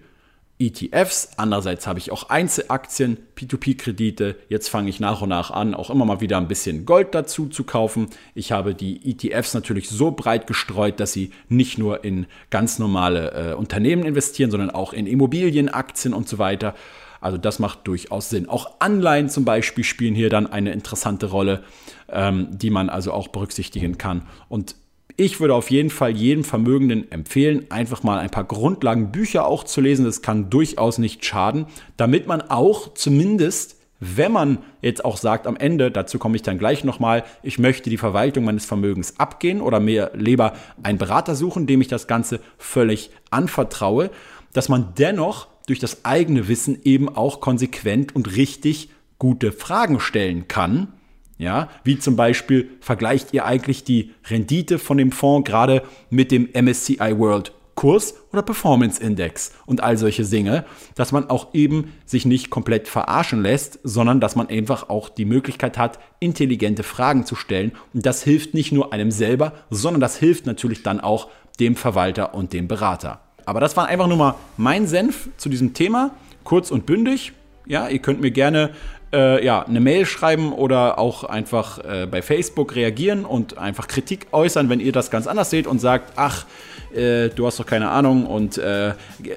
ETFs, 0.62 1.30
andererseits 1.38 1.88
habe 1.88 2.00
ich 2.00 2.12
auch 2.12 2.30
Einzelaktien, 2.30 3.18
P2P-Kredite. 3.38 4.36
Jetzt 4.50 4.68
fange 4.68 4.90
ich 4.90 5.00
nach 5.00 5.22
und 5.22 5.30
nach 5.30 5.52
an, 5.52 5.74
auch 5.74 5.90
immer 5.90 6.04
mal 6.04 6.20
wieder 6.20 6.38
ein 6.38 6.50
bisschen 6.50 6.86
Gold 6.86 7.16
dazu 7.16 7.48
zu 7.48 7.64
kaufen. 7.64 8.08
Ich 8.36 8.52
habe 8.52 8.76
die 8.76 9.10
ETFs 9.10 9.54
natürlich 9.54 9.88
so 9.88 10.12
breit 10.12 10.48
gestreut, 10.48 11.00
dass 11.00 11.14
sie 11.14 11.32
nicht 11.48 11.78
nur 11.78 12.04
in 12.04 12.26
ganz 12.50 12.78
normale 12.78 13.52
äh, 13.52 13.54
Unternehmen 13.54 14.04
investieren, 14.04 14.52
sondern 14.52 14.70
auch 14.70 14.92
in 14.92 15.08
Immobilien, 15.08 15.70
Aktien 15.70 16.14
und 16.14 16.28
so 16.28 16.40
weiter. 16.40 16.76
Also 17.22 17.38
das 17.38 17.60
macht 17.60 17.88
durchaus 17.88 18.30
Sinn. 18.30 18.50
Auch 18.50 18.80
Anleihen 18.80 19.30
zum 19.30 19.46
Beispiel 19.46 19.86
spielen 19.86 20.14
hier 20.14 20.30
dann 20.30 20.46
eine 20.46 20.74
interessante 20.74 21.28
Rolle, 21.28 21.64
ähm, 22.10 22.50
die 22.52 22.70
man 22.70 22.90
also 22.90 23.14
auch 23.14 23.30
berücksichtigen 23.30 23.98
kann. 23.98 24.28
Und 24.50 24.76
ich 25.18 25.40
würde 25.40 25.56
auf 25.56 25.70
jeden 25.70 25.90
Fall 25.90 26.12
jedem 26.12 26.44
Vermögenden 26.44 27.12
empfehlen, 27.12 27.66
einfach 27.70 28.04
mal 28.04 28.20
ein 28.20 28.30
paar 28.30 28.46
Grundlagenbücher 28.46 29.46
auch 29.46 29.64
zu 29.64 29.82
lesen. 29.82 30.06
Das 30.06 30.22
kann 30.22 30.50
durchaus 30.50 30.98
nicht 30.98 31.26
schaden, 31.26 31.66
damit 31.98 32.28
man 32.28 32.42
auch 32.42 32.94
zumindest 32.94 33.80
wenn 34.00 34.32
man 34.32 34.60
jetzt 34.82 35.04
auch 35.04 35.18
sagt 35.18 35.46
am 35.46 35.58
Ende, 35.58 35.92
dazu 35.92 36.20
komme 36.20 36.38
ich 36.38 36.42
dann 36.42 36.58
gleich 36.58 36.86
nochmal, 36.86 37.26
ich 37.44 37.60
möchte 37.60 37.90
die 37.90 37.98
Verwaltung 37.98 38.46
meines 38.46 38.66
Vermögens 38.66 39.20
abgehen 39.20 39.60
oder 39.60 39.82
mir 39.82 40.12
lieber 40.16 40.54
einen 40.84 40.98
Berater 40.98 41.36
suchen, 41.36 41.68
dem 41.68 41.82
ich 41.82 41.90
das 41.90 42.08
Ganze 42.08 42.40
völlig 42.58 43.12
anvertraue, 43.30 44.10
dass 44.54 44.70
man 44.70 44.94
dennoch 44.98 45.48
durch 45.68 45.80
das 45.80 46.06
eigene 46.06 46.48
Wissen 46.48 46.80
eben 46.84 47.10
auch 47.10 47.42
konsequent 47.42 48.16
und 48.16 48.36
richtig 48.38 48.90
gute 49.18 49.52
Fragen 49.52 50.00
stellen 50.00 50.48
kann 50.48 50.94
ja, 51.40 51.70
wie 51.84 51.98
zum 51.98 52.16
Beispiel 52.16 52.70
vergleicht 52.82 53.34
ihr 53.34 53.46
eigentlich 53.46 53.84
die 53.84 54.12
Rendite 54.30 54.78
von 54.78 54.98
dem 54.98 55.12
Fonds 55.12 55.50
gerade 55.50 55.82
mit 56.12 56.32
dem 56.32 56.50
MSCI 56.54 57.18
World 57.18 57.54
Kurs 57.80 58.16
oder 58.34 58.42
Performance 58.42 59.02
Index 59.02 59.54
und 59.66 59.82
all 59.82 59.98
solche 59.98 60.26
Dinge, 60.26 60.66
dass 60.96 61.14
man 61.14 61.30
auch 61.30 61.54
eben 61.54 61.94
sich 62.06 62.26
nicht 62.26 62.50
komplett 62.50 62.90
verarschen 62.90 63.42
lässt, 63.42 63.80
sondern 63.84 64.20
dass 64.20 64.36
man 64.36 64.50
einfach 64.50 64.90
auch 64.90 65.08
die 65.08 65.24
Möglichkeit 65.24 65.78
hat, 65.78 65.98
intelligente 66.20 66.84
Fragen 66.84 67.26
zu 67.26 67.36
stellen. 67.36 67.72
Und 67.94 68.06
das 68.06 68.22
hilft 68.22 68.54
nicht 68.54 68.74
nur 68.74 68.92
einem 68.92 69.12
selber, 69.12 69.54
sondern 69.70 70.02
das 70.02 70.18
hilft 70.18 70.46
natürlich 70.46 70.84
dann 70.84 71.00
auch 71.00 71.30
dem 71.62 71.78
Verwalter 71.78 72.34
und 72.34 72.52
dem 72.52 72.68
Berater. 72.68 73.22
Aber 73.46 73.62
das 73.62 73.78
war 73.78 73.88
einfach 73.88 74.08
nur 74.08 74.18
mal 74.18 74.36
mein 74.58 74.86
Senf 74.86 75.30
zu 75.38 75.48
diesem 75.48 75.74
Thema, 75.74 76.12
kurz 76.44 76.72
und 76.72 76.86
bündig. 76.86 77.32
Ja, 77.66 77.88
ihr 77.88 78.00
könnt 78.00 78.20
mir 78.20 78.32
gerne 78.32 78.72
äh, 79.14 79.44
ja, 79.44 79.64
eine 79.64 79.80
Mail 79.80 80.06
schreiben 80.06 80.54
oder 80.54 81.00
auch 81.00 81.24
einfach 81.24 81.80
äh, 81.80 82.08
bei 82.08 82.22
Facebook 82.22 82.76
reagieren 82.76 83.26
und 83.26 83.58
einfach 83.58 83.88
Kritik 83.88 84.28
äußern, 84.32 84.70
wenn 84.70 84.80
ihr 84.80 84.92
das 84.92 85.12
ganz 85.12 85.28
anders 85.28 85.50
seht 85.50 85.68
und 85.68 85.80
sagt, 85.80 86.14
ach, 86.16 86.46
äh, 86.94 87.30
du 87.30 87.46
hast 87.46 87.60
doch 87.60 87.66
keine 87.66 87.90
Ahnung 87.90 88.26
und 88.26 88.58
äh, 88.58 88.94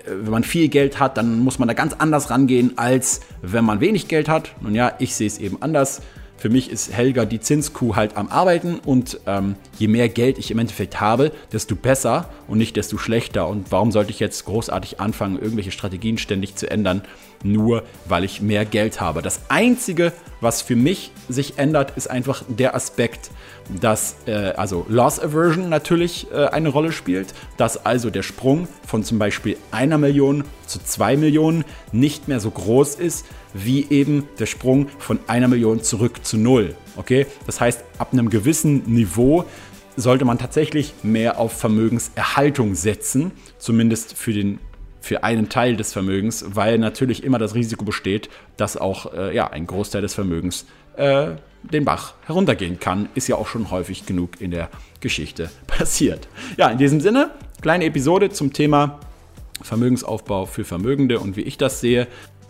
wenn 0.07 0.31
man 0.31 0.45
viel 0.45 0.69
Geld 0.69 1.01
hat, 1.01 1.17
dann 1.17 1.39
muss 1.39 1.59
man 1.59 1.69
da 1.69 1.75
ganz 1.75 1.95
anders 1.95 2.31
rangehen, 2.31 2.77
als 2.77 3.21
wenn 3.43 3.65
man 3.65 3.81
wenig 3.81 4.09
Geld 4.09 4.29
hat. 4.29 4.53
Nun 4.61 4.75
ja, 4.75 4.93
ich 4.99 5.15
sehe 5.15 5.27
es 5.27 5.39
eben 5.39 5.61
anders. 5.61 6.03
Für 6.43 6.49
mich 6.49 6.73
ist 6.73 6.93
Helga 6.93 7.25
die 7.25 7.39
Zinskuh 7.39 7.95
halt 7.95 8.17
am 8.17 8.27
Arbeiten 8.27 8.81
und 8.85 9.21
ähm, 9.29 9.55
je 9.79 9.87
mehr 9.87 10.09
Geld 10.09 10.39
ich 10.39 10.51
im 10.51 10.59
Endeffekt 10.59 11.01
habe, 11.01 11.31
desto 11.53 11.77
besser 11.77 12.31
und 12.49 12.59
nicht 12.59 12.75
desto 12.75 12.99
schlechter. 12.99 13.47
Und 13.47 13.71
warum 13.71 13.93
sollte 13.93 14.11
ich 14.11 14.19
jetzt 14.19 14.45
großartig 14.47 14.99
anfangen, 14.99 15.39
irgendwelche 15.41 15.71
Strategien 15.71 16.19
ständig 16.19 16.57
zu 16.57 16.69
ändern, 16.69 17.03
nur 17.45 17.85
weil 18.07 18.25
ich 18.25 18.43
mehr 18.43 18.65
Geld 18.65 19.01
habe? 19.01 19.23
Das 19.23 19.43
Einzige, 19.51 20.13
was 20.41 20.63
für 20.63 20.75
mich 20.75 21.13
sich 21.29 21.59
ändert, 21.59 21.97
ist 21.97 22.11
einfach 22.11 22.43
der 22.49 22.75
Aspekt, 22.75 23.31
dass 23.81 24.17
äh, 24.27 24.55
also 24.57 24.85
Loss 24.89 25.21
Aversion 25.21 25.69
natürlich 25.69 26.27
äh, 26.33 26.47
eine 26.47 26.71
Rolle 26.71 26.91
spielt, 26.91 27.35
dass 27.57 27.87
also 27.87 28.11
der 28.11 28.25
Sprung 28.25 28.67
von 28.85 29.05
zum 29.05 29.21
Beispiel 29.21 29.57
einer 29.71 29.97
Million 29.97 30.43
zu 30.67 30.81
zwei 30.81 31.17
Millionen 31.17 31.65
nicht 31.93 32.27
mehr 32.27 32.41
so 32.41 32.51
groß 32.51 32.97
ist, 32.97 33.27
wie 33.55 33.87
eben 33.91 34.29
der 34.39 34.47
Sprung 34.47 34.89
von 34.99 35.19
einer 35.27 35.49
Million 35.49 35.83
zurück 35.83 36.25
zu 36.25 36.37
null. 36.37 36.75
Okay? 36.97 37.27
Das 37.47 37.61
heißt, 37.61 37.85
ab 37.99 38.13
einem 38.13 38.31
gewissen 38.31 38.85
Niveau 38.85 39.45
sollte 39.97 40.25
man 40.25 40.39
tatsächlich 40.39 40.95
mehr 41.03 41.39
auf 41.39 41.53
Vermögenserhaltung 41.53 42.75
setzen, 42.75 43.33
zumindest 43.59 44.17
für 44.17 44.33
den 44.33 44.59
für 45.03 45.25
einen 45.25 45.49
Teil 45.49 45.77
des 45.77 45.93
Vermögens, 45.93 46.45
weil 46.55 46.79
natürlich 46.79 47.25
immer 47.25 47.39
das 47.39 47.57
Risiko 47.57 47.85
besteht, 47.85 48.31
dass 48.57 48.77
auch 48.77 49.13
äh, 49.13 49.35
ja, 49.35 49.51
ein 49.51 49.67
Großteil 49.67 50.01
des 50.01 50.15
Vermögens 50.15 50.65
äh, 50.97 51.33
den 51.63 51.85
Bach 51.85 52.15
heruntergehen 52.25 52.79
kann. 52.79 53.09
Ist 53.17 53.27
ja 53.27 53.35
auch 53.35 53.49
schon 53.49 53.73
häufig 53.73 54.07
genug 54.07 54.41
in 54.41 54.53
der 54.53 54.71
Geschichte 55.01 55.51
passiert. 55.67 56.29
Ja, 56.57 56.69
in 56.71 56.79
diesem 56.79 57.01
Sinne, 57.01 57.33
kleine 57.61 57.85
Episode 57.87 58.31
zum 58.31 58.53
Thema 58.53 59.01
Vermögensaufbau 59.61 60.47
für 60.47 60.65
Vermögende 60.65 61.21
und 61.21 61.37
wie 61.37 61.43
ich 61.43 61.59
das 61.59 61.81
sehe. 61.81 62.07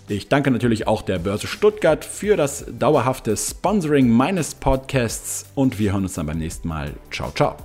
Ich 0.09 0.29
danke 0.29 0.51
natürlich 0.51 0.87
auch 0.87 1.03
der 1.03 1.19
Börse 1.19 1.47
Stuttgart 1.47 2.05
für 2.05 2.37
das 2.37 2.67
dauerhafte 2.79 3.37
Sponsoring 3.37 4.09
meines 4.09 4.55
Podcasts 4.55 5.47
und 5.55 5.79
wir 5.79 5.93
hören 5.93 6.05
uns 6.05 6.15
dann 6.15 6.27
beim 6.27 6.39
nächsten 6.39 6.69
Mal. 6.69 6.95
Ciao, 7.11 7.31
ciao. 7.31 7.57